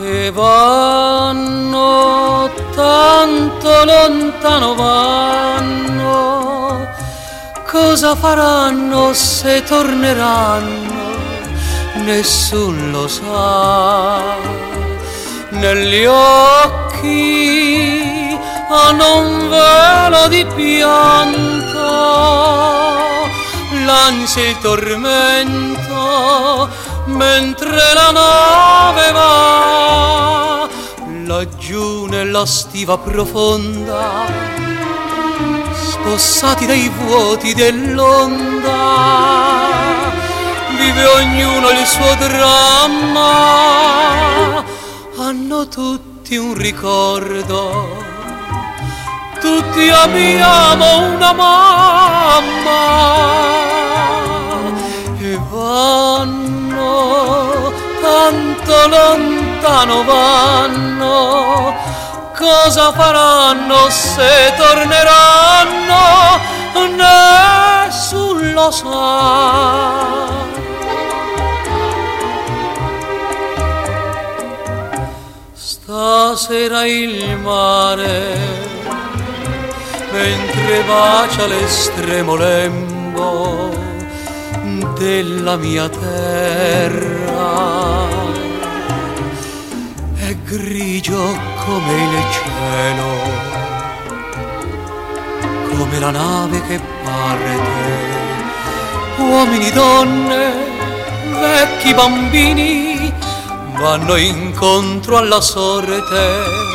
E 0.01 0.31
vanno 0.33 1.00
tanto 3.61 3.85
lontano 3.85 4.73
vanno, 4.73 6.07
cosa 7.69 8.15
faranno 8.15 9.13
se 9.13 9.63
torneranno? 9.63 10.89
Nessun 12.03 12.89
lo 12.91 13.07
sa. 13.07 14.35
Negli 15.49 16.05
occhi 16.05 17.19
hanno 18.67 19.19
un 19.19 19.49
velo 19.49 20.27
di 20.27 20.43
pianto, 20.55 21.77
l'ansia 23.85 24.41
e 24.41 24.49
il 24.49 24.57
tormento 24.57 25.99
mentre 27.05 27.93
la 27.93 28.11
nave 28.11 29.11
va 29.11 30.69
laggiù 31.31 32.07
nella 32.07 32.45
stiva 32.45 32.97
profonda, 32.97 34.25
spossati 35.73 36.65
dai 36.65 36.89
vuoti 36.89 37.53
dell'onda, 37.53 38.73
vive 40.77 41.05
ognuno 41.05 41.69
il 41.69 41.85
suo 41.85 42.15
dramma, 42.15 43.31
hanno 45.19 45.67
tutti 45.69 46.35
un 46.35 46.53
ricordo, 46.53 48.03
tutti 49.39 49.89
abbiamo 49.89 51.13
una 51.13 51.31
mamma. 51.31 52.79
E 55.17 55.39
vanno 55.49 56.91
tanto 58.01 58.87
lontano 58.87 59.40
vanno. 60.03 61.75
Cosa 62.37 62.91
faranno 62.91 63.89
se 63.89 64.53
torneranno? 64.57 66.39
Nessuno 67.87 68.71
sa. 68.71 70.39
Stasera 75.53 76.85
il 76.85 77.37
mare 77.37 78.69
mentre 80.11 80.83
bacia 80.83 81.45
l'estremo 81.47 82.35
lembo 82.35 83.69
della 84.97 85.55
mia 85.57 85.89
terra 85.89 87.41
grigio 90.43 91.37
come 91.65 91.93
il 92.03 92.23
cielo 92.31 93.09
come 95.77 95.99
la 95.99 96.11
nave 96.11 96.61
che 96.67 96.79
parte 97.03 97.59
uomini 99.17 99.71
donne 99.71 100.53
vecchi 101.39 101.93
bambini 101.93 103.13
vanno 103.77 104.15
incontro 104.15 105.17
alla 105.17 105.41
sorte 105.41 106.69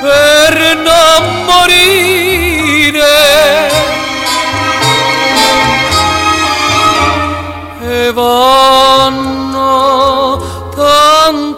per 0.00 0.76
non 0.76 1.44
morire. 1.44 3.04
E 7.82 8.12
vanno 8.12 9.50
tanto 10.74 11.49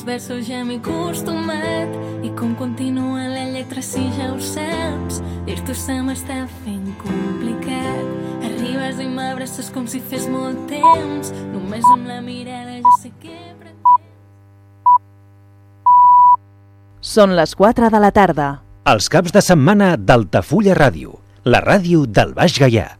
els 0.00 0.06
versos, 0.06 0.46
ja 0.48 0.62
m'he 0.64 0.78
acostumat. 0.78 1.92
I 2.24 2.30
com 2.36 2.54
continua 2.56 3.26
la 3.28 3.44
lletra 3.52 3.82
si 3.84 4.00
ja 4.16 4.30
ho 4.32 4.38
saps. 4.40 5.20
Dir-t'ho 5.44 5.74
se 5.76 5.98
m'està 6.00 6.46
fent 6.62 6.88
complicat. 7.02 8.06
Arribes 8.48 9.00
i 9.02 9.08
m'abraces 9.10 9.68
com 9.74 9.86
si 9.86 10.00
fes 10.00 10.28
molt 10.30 10.56
temps. 10.70 11.32
Només 11.52 11.84
amb 11.92 12.08
la 12.08 12.20
mirada 12.24 12.78
ja 12.78 12.94
sé 13.02 13.12
què 13.20 13.36
pretens. 13.60 13.82
Són 17.00 17.36
les 17.36 17.52
4 17.54 17.90
de 17.92 18.00
la 18.00 18.12
tarda. 18.12 18.48
Els 18.88 19.10
caps 19.12 19.34
de 19.36 19.44
setmana 19.44 19.96
d'Altafulla 19.98 20.78
Ràdio, 20.78 21.18
la 21.44 21.60
ràdio 21.60 22.06
del 22.08 22.32
Baix 22.32 22.56
Gaià. 22.56 22.99